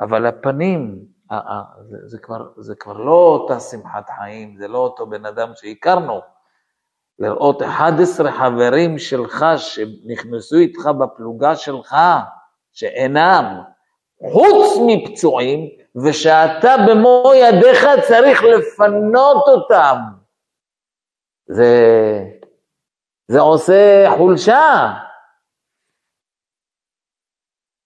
אבל 0.00 0.26
הפנים, 0.26 1.04
זה, 1.80 1.96
זה, 2.04 2.18
כבר, 2.18 2.48
זה 2.56 2.74
כבר 2.74 2.92
לא 2.92 3.12
אותה 3.12 3.60
שמחת 3.60 4.10
חיים, 4.18 4.56
זה 4.56 4.68
לא 4.68 4.78
אותו 4.78 5.06
בן 5.06 5.26
אדם 5.26 5.52
שהכרנו. 5.54 6.20
לראות 7.18 7.62
11 7.62 8.32
חברים 8.32 8.98
שלך 8.98 9.46
שנכנסו 9.56 10.56
איתך 10.56 10.86
בפלוגה 10.86 11.56
שלך, 11.56 11.96
שאינם, 12.72 13.62
חוץ 14.32 14.78
מפצועים, 14.86 15.68
ושאתה 16.04 16.74
במו 16.88 17.32
ידיך 17.34 17.86
צריך 18.08 18.42
לפנות 18.42 19.44
אותם. 19.48 19.96
זה, 21.46 21.74
זה 23.28 23.40
עושה 23.40 24.06
חולשה. 24.16 24.92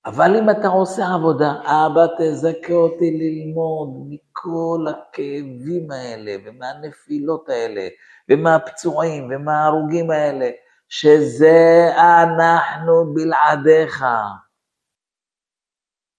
אבל 0.07 0.37
אם 0.37 0.51
אתה 0.51 0.69
עושה 0.69 1.15
עבודה, 1.15 1.53
אבא 1.65 2.07
תזכה 2.19 2.73
אותי 2.73 3.11
ללמוד 3.11 3.89
מכל 4.09 4.87
הכאבים 4.91 5.91
האלה, 5.91 6.37
ומהנפילות 6.45 7.49
האלה, 7.49 7.89
ומהפצועים, 8.29 9.29
ומההרוגים 9.31 10.11
האלה, 10.11 10.51
שזה 10.89 11.89
אנחנו 11.97 13.15
בלעדיך. 13.15 14.05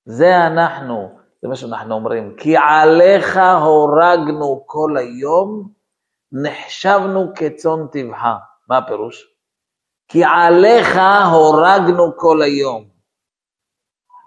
זה 0.05 0.37
אנחנו, 0.47 1.19
זה 1.41 1.47
מה 1.47 1.55
שאנחנו 1.55 1.95
אומרים, 1.95 2.35
כי 2.37 2.57
עליך 2.57 3.39
הורגנו 3.61 4.63
כל 4.65 4.97
היום, 4.97 5.69
נחשבנו 6.31 7.31
כצאן 7.35 7.87
טבחה. 7.91 8.35
מה 8.69 8.77
הפירוש? 8.77 9.27
כי 10.07 10.23
עליך 10.23 10.99
הורגנו 11.31 12.17
כל 12.17 12.41
היום. 12.41 12.92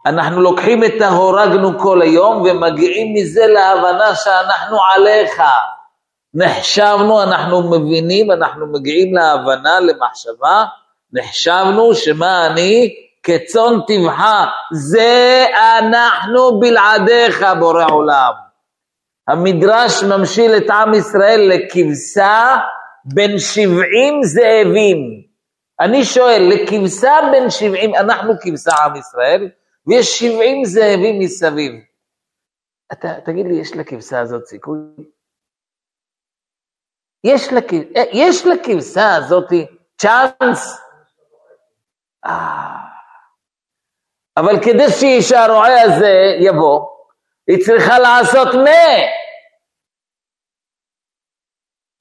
אנחנו 0.06 0.40
לוקחים 0.40 0.84
את 0.84 1.00
ההורגנו 1.00 1.78
כל 1.78 2.02
היום 2.02 2.42
ומגיעים 2.42 3.14
מזה 3.14 3.46
להבנה 3.46 4.14
שאנחנו 4.14 4.78
עליך. 4.94 5.42
נחשבנו, 6.34 7.22
אנחנו 7.22 7.70
מבינים, 7.70 8.32
אנחנו 8.32 8.66
מגיעים 8.72 9.14
להבנה, 9.14 9.80
למחשבה, 9.80 10.64
נחשבנו 11.12 11.94
שמה 11.94 12.46
אני? 12.46 12.94
כצאן 13.22 13.72
טבחה, 13.86 14.46
זה 14.72 15.44
אנחנו 15.78 16.60
בלעדיך, 16.60 17.46
בורא 17.58 17.84
עולם. 17.90 18.32
המדרש 19.28 20.02
ממשיל 20.02 20.56
את 20.56 20.70
עם 20.70 20.94
ישראל 20.94 21.52
לכבשה 21.54 22.56
בין 23.04 23.38
שבעים 23.38 24.22
זאבים. 24.22 24.98
אני 25.80 26.04
שואל, 26.04 26.52
לכבשה 26.52 27.14
בין 27.32 27.50
שבעים, 27.50 27.94
אנחנו 27.94 28.34
כבשה 28.40 28.72
עם 28.84 28.96
ישראל, 28.96 29.48
ויש 29.86 30.18
שבעים 30.18 30.64
זאבים 30.64 31.18
מסביב. 31.18 31.72
אתה, 32.92 33.08
תגיד 33.24 33.46
לי, 33.46 33.60
יש 33.60 33.72
לכבשה 33.76 34.20
הזאת 34.20 34.46
סיכוי? 34.46 34.78
יש, 37.24 37.52
לכ... 37.52 37.72
אה, 37.96 38.02
יש 38.12 38.46
לכבשה 38.46 39.14
הזאת 39.16 39.48
צ'אנס? 39.98 40.80
אה. 42.26 42.76
אבל 44.36 44.64
כדי 44.64 45.22
שהרועה 45.22 45.82
הזה 45.82 46.12
יבוא, 46.40 46.86
היא 47.46 47.64
צריכה 47.66 47.98
לעשות 47.98 48.48
מה. 48.54 48.96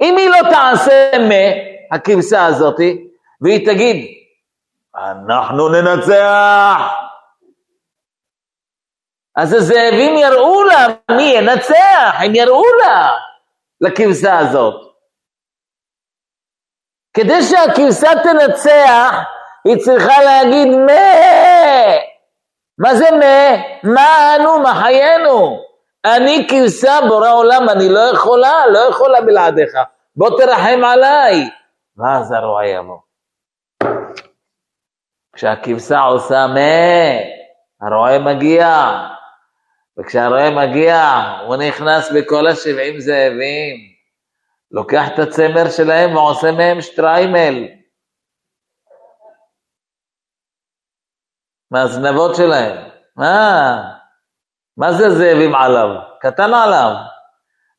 אם 0.02 0.18
היא 0.18 0.30
לא 0.30 0.50
תעשה 0.52 1.12
מה, 1.30 1.62
הכבשה 1.92 2.46
הזאת, 2.46 2.80
והיא 3.42 3.66
תגיד, 3.66 4.16
אנחנו 4.96 5.70
ננצח, 5.70 7.05
אז 9.38 9.54
הזאבים 9.54 10.18
יראו 10.18 10.64
לה 10.64 10.88
מי 11.12 11.24
ינצח, 11.24 12.16
הם 12.20 12.36
יראו 12.36 12.64
לה, 12.82 13.10
לכבשה 13.82 14.40
הזאת. 14.40 14.74
כדי 17.14 17.42
שהכבשה 17.42 18.10
תנצח, 18.24 19.16
היא 19.66 19.78
צריכה 19.78 20.24
להגיד 20.24 20.68
מה. 20.68 21.96
מה 22.78 22.96
זה 22.96 23.12
מה? 23.12 23.56
מה 23.84 24.36
אנו, 24.36 24.60
מה 24.60 24.76
חיינו? 24.84 25.64
אני 26.06 26.48
כבשה, 26.50 27.00
בורא 27.08 27.32
עולם, 27.32 27.70
אני 27.70 27.90
לא 27.90 28.00
יכולה, 28.00 28.68
לא 28.68 28.80
יכולה 28.90 29.22
בלעדיך. 29.22 29.74
בוא 30.16 30.30
תרחם 30.38 30.84
עליי. 30.84 31.50
ואז 31.98 32.32
הרועה 32.32 32.68
יבוא. 32.68 32.98
כשהכבשה 35.36 36.00
עושה 36.00 36.48
מה, 36.48 37.20
הרועה 37.82 38.20
מגיע. 38.20 38.68
וכשהרועה 40.00 40.52
מגיע, 40.52 41.24
הוא 41.48 41.56
נכנס 41.56 42.12
בכל 42.12 42.48
השבעים 42.48 43.00
זאבים, 43.00 43.76
לוקח 44.72 45.08
את 45.14 45.20
הצמר 45.20 45.70
שלהם 45.70 46.16
ועושה 46.16 46.52
מהם 46.52 46.82
שטריימל. 46.82 47.68
מהזנבות 51.72 52.36
שלהם. 52.36 52.90
מה? 53.16 53.78
מה 54.78 54.94
זה 54.94 55.10
זאבים 55.10 55.56
עליו? 55.56 55.88
קטן 56.22 56.54
עליו. 56.54 56.92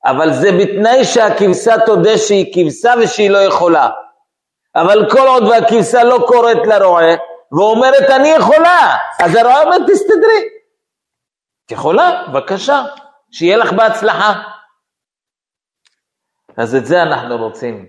אבל 0.04 0.32
זה 0.32 0.48
בתנאי 0.60 1.04
שהכבשה 1.04 1.74
תודה 1.86 2.18
שהיא 2.18 2.54
כבשה 2.54 2.94
ושהיא 3.02 3.30
לא 3.30 3.38
יכולה. 3.38 3.90
אבל 4.76 5.10
כל 5.10 5.26
עוד 5.26 5.42
והכבשה 5.42 6.04
לא 6.04 6.24
קוראת 6.26 6.66
לרועה 6.66 7.14
ואומרת 7.52 8.10
אני 8.10 8.28
יכולה, 8.28 8.96
אז 9.22 9.34
הרועה 9.34 9.62
אומרת 9.62 9.82
תסתדרי. 9.90 10.55
את 11.66 11.70
יכולה? 11.70 12.24
בבקשה, 12.28 12.82
שיהיה 13.30 13.56
לך 13.56 13.72
בהצלחה. 13.72 14.32
אז 16.56 16.74
את 16.74 16.86
זה 16.86 17.02
אנחנו 17.02 17.36
רוצים 17.36 17.86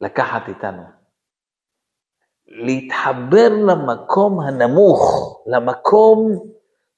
לקחת 0.00 0.48
איתנו. 0.48 0.82
להתחבר 2.46 3.48
למקום 3.66 4.40
הנמוך, 4.40 5.02
למקום 5.46 6.18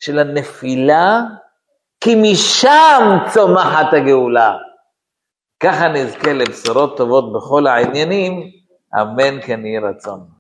של 0.01 0.19
הנפילה, 0.19 1.21
כי 2.01 2.15
משם 2.23 3.19
צומחת 3.35 3.93
הגאולה. 3.93 4.57
ככה 5.63 5.89
נזכה 5.89 6.33
לבשורות 6.33 6.97
טובות 6.97 7.33
בכל 7.33 7.67
העניינים, 7.67 8.51
אמן 9.01 9.43
כן 9.47 9.67
יהי 9.67 9.79
רצון. 9.79 10.29